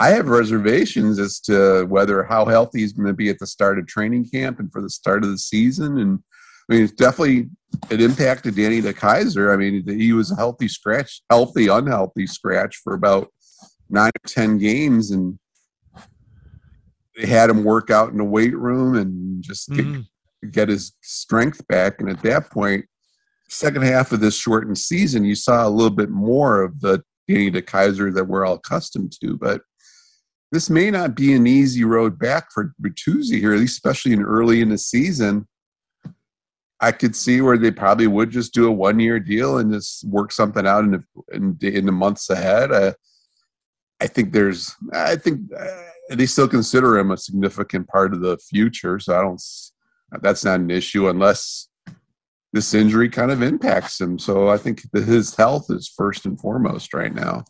I 0.00 0.10
have 0.10 0.28
reservations 0.28 1.18
as 1.18 1.40
to 1.40 1.84
whether 1.86 2.22
how 2.22 2.44
healthy 2.44 2.80
he's 2.80 2.92
going 2.92 3.08
to 3.08 3.12
be 3.12 3.30
at 3.30 3.40
the 3.40 3.48
start 3.48 3.80
of 3.80 3.88
training 3.88 4.28
camp 4.30 4.60
and 4.60 4.70
for 4.70 4.80
the 4.80 4.90
start 4.90 5.24
of 5.24 5.30
the 5.30 5.38
season. 5.38 5.98
And 5.98 6.20
I 6.68 6.74
mean, 6.74 6.84
it's 6.84 6.92
definitely 6.92 7.48
it 7.90 8.00
impacted 8.00 8.56
Danny 8.56 8.82
DeKeyser. 8.82 9.52
I 9.52 9.56
mean, 9.56 9.84
he 9.86 10.12
was 10.12 10.30
a 10.30 10.36
healthy 10.36 10.68
scratch, 10.68 11.22
healthy, 11.30 11.68
unhealthy 11.68 12.26
scratch 12.26 12.76
for 12.76 12.94
about 12.94 13.28
nine 13.88 14.10
or 14.10 14.28
ten 14.28 14.58
games, 14.58 15.10
and 15.10 15.38
they 17.16 17.26
had 17.26 17.50
him 17.50 17.64
work 17.64 17.90
out 17.90 18.10
in 18.10 18.18
the 18.18 18.24
weight 18.24 18.56
room 18.56 18.96
and 18.96 19.42
just 19.42 19.70
mm-hmm. 19.70 20.02
get, 20.42 20.52
get 20.52 20.68
his 20.68 20.92
strength 21.02 21.66
back. 21.68 22.00
And 22.00 22.10
at 22.10 22.22
that 22.22 22.50
point, 22.50 22.84
second 23.48 23.82
half 23.82 24.12
of 24.12 24.20
this 24.20 24.36
shortened 24.36 24.78
season, 24.78 25.24
you 25.24 25.34
saw 25.34 25.66
a 25.66 25.70
little 25.70 25.90
bit 25.90 26.10
more 26.10 26.62
of 26.62 26.80
the 26.80 27.02
Danny 27.26 27.50
DeKeyser 27.50 28.14
that 28.14 28.24
we're 28.24 28.44
all 28.44 28.54
accustomed 28.54 29.12
to. 29.22 29.36
But 29.36 29.62
this 30.52 30.70
may 30.70 30.90
not 30.90 31.14
be 31.14 31.34
an 31.34 31.46
easy 31.46 31.84
road 31.84 32.18
back 32.18 32.48
for 32.52 32.74
Bertuzzi 32.80 33.38
here, 33.38 33.52
at 33.52 33.60
least 33.60 33.76
especially 33.76 34.12
in 34.12 34.22
early 34.22 34.60
in 34.60 34.70
the 34.70 34.78
season. 34.78 35.46
I 36.80 36.92
could 36.92 37.16
see 37.16 37.40
where 37.40 37.58
they 37.58 37.70
probably 37.70 38.06
would 38.06 38.30
just 38.30 38.54
do 38.54 38.68
a 38.68 38.72
one 38.72 39.00
year 39.00 39.18
deal 39.18 39.58
and 39.58 39.72
just 39.72 40.04
work 40.04 40.30
something 40.32 40.66
out 40.66 40.84
in 40.84 40.90
the 40.92 41.04
in, 41.32 41.58
in 41.60 41.86
the 41.86 41.92
months 41.92 42.30
ahead. 42.30 42.70
Uh, 42.70 42.92
I 44.00 44.06
think 44.06 44.32
there's, 44.32 44.76
I 44.92 45.16
think 45.16 45.40
uh, 45.58 45.82
they 46.10 46.26
still 46.26 46.46
consider 46.46 46.96
him 46.98 47.10
a 47.10 47.16
significant 47.16 47.88
part 47.88 48.14
of 48.14 48.20
the 48.20 48.38
future. 48.38 49.00
So 49.00 49.18
I 49.18 49.22
don't, 49.22 49.42
that's 50.22 50.44
not 50.44 50.60
an 50.60 50.70
issue 50.70 51.08
unless 51.08 51.68
this 52.52 52.74
injury 52.74 53.08
kind 53.08 53.30
of 53.30 53.42
impacts 53.42 54.00
him. 54.00 54.18
So 54.18 54.48
I 54.48 54.56
think 54.56 54.82
his 54.92 55.34
health 55.34 55.66
is 55.70 55.88
first 55.88 56.26
and 56.26 56.40
foremost 56.40 56.94
right 56.94 57.12
now, 57.12 57.44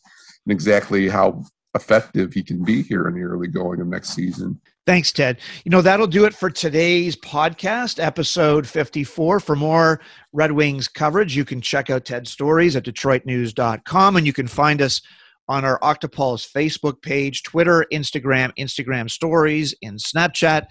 and 0.46 0.52
exactly 0.52 1.08
how 1.08 1.44
effective 1.74 2.32
he 2.32 2.42
can 2.42 2.64
be 2.64 2.82
here 2.82 3.06
in 3.06 3.14
the 3.14 3.22
early 3.22 3.48
going 3.48 3.80
of 3.80 3.86
next 3.86 4.10
season. 4.10 4.60
Thanks, 4.88 5.12
Ted. 5.12 5.38
You 5.66 5.70
know, 5.70 5.82
that'll 5.82 6.06
do 6.06 6.24
it 6.24 6.32
for 6.32 6.48
today's 6.48 7.14
podcast, 7.14 8.02
episode 8.02 8.66
54. 8.66 9.38
For 9.38 9.54
more 9.54 10.00
Red 10.32 10.52
Wings 10.52 10.88
coverage, 10.88 11.36
you 11.36 11.44
can 11.44 11.60
check 11.60 11.90
out 11.90 12.06
Ted's 12.06 12.30
stories 12.30 12.74
at 12.74 12.86
DetroitNews.com, 12.86 14.16
and 14.16 14.26
you 14.26 14.32
can 14.32 14.48
find 14.48 14.80
us 14.80 15.02
on 15.46 15.62
our 15.62 15.78
Octopulse 15.80 16.50
Facebook 16.50 17.02
page, 17.02 17.42
Twitter, 17.42 17.84
Instagram, 17.92 18.50
Instagram 18.58 19.10
stories, 19.10 19.74
and 19.82 19.98
Snapchat. 19.98 20.68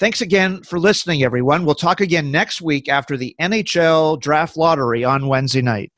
Thanks 0.00 0.20
again 0.20 0.64
for 0.64 0.80
listening, 0.80 1.22
everyone. 1.22 1.64
We'll 1.64 1.76
talk 1.76 2.00
again 2.00 2.32
next 2.32 2.60
week 2.60 2.88
after 2.88 3.16
the 3.16 3.36
NHL 3.40 4.20
draft 4.20 4.56
lottery 4.56 5.04
on 5.04 5.28
Wednesday 5.28 5.62
night. 5.62 5.92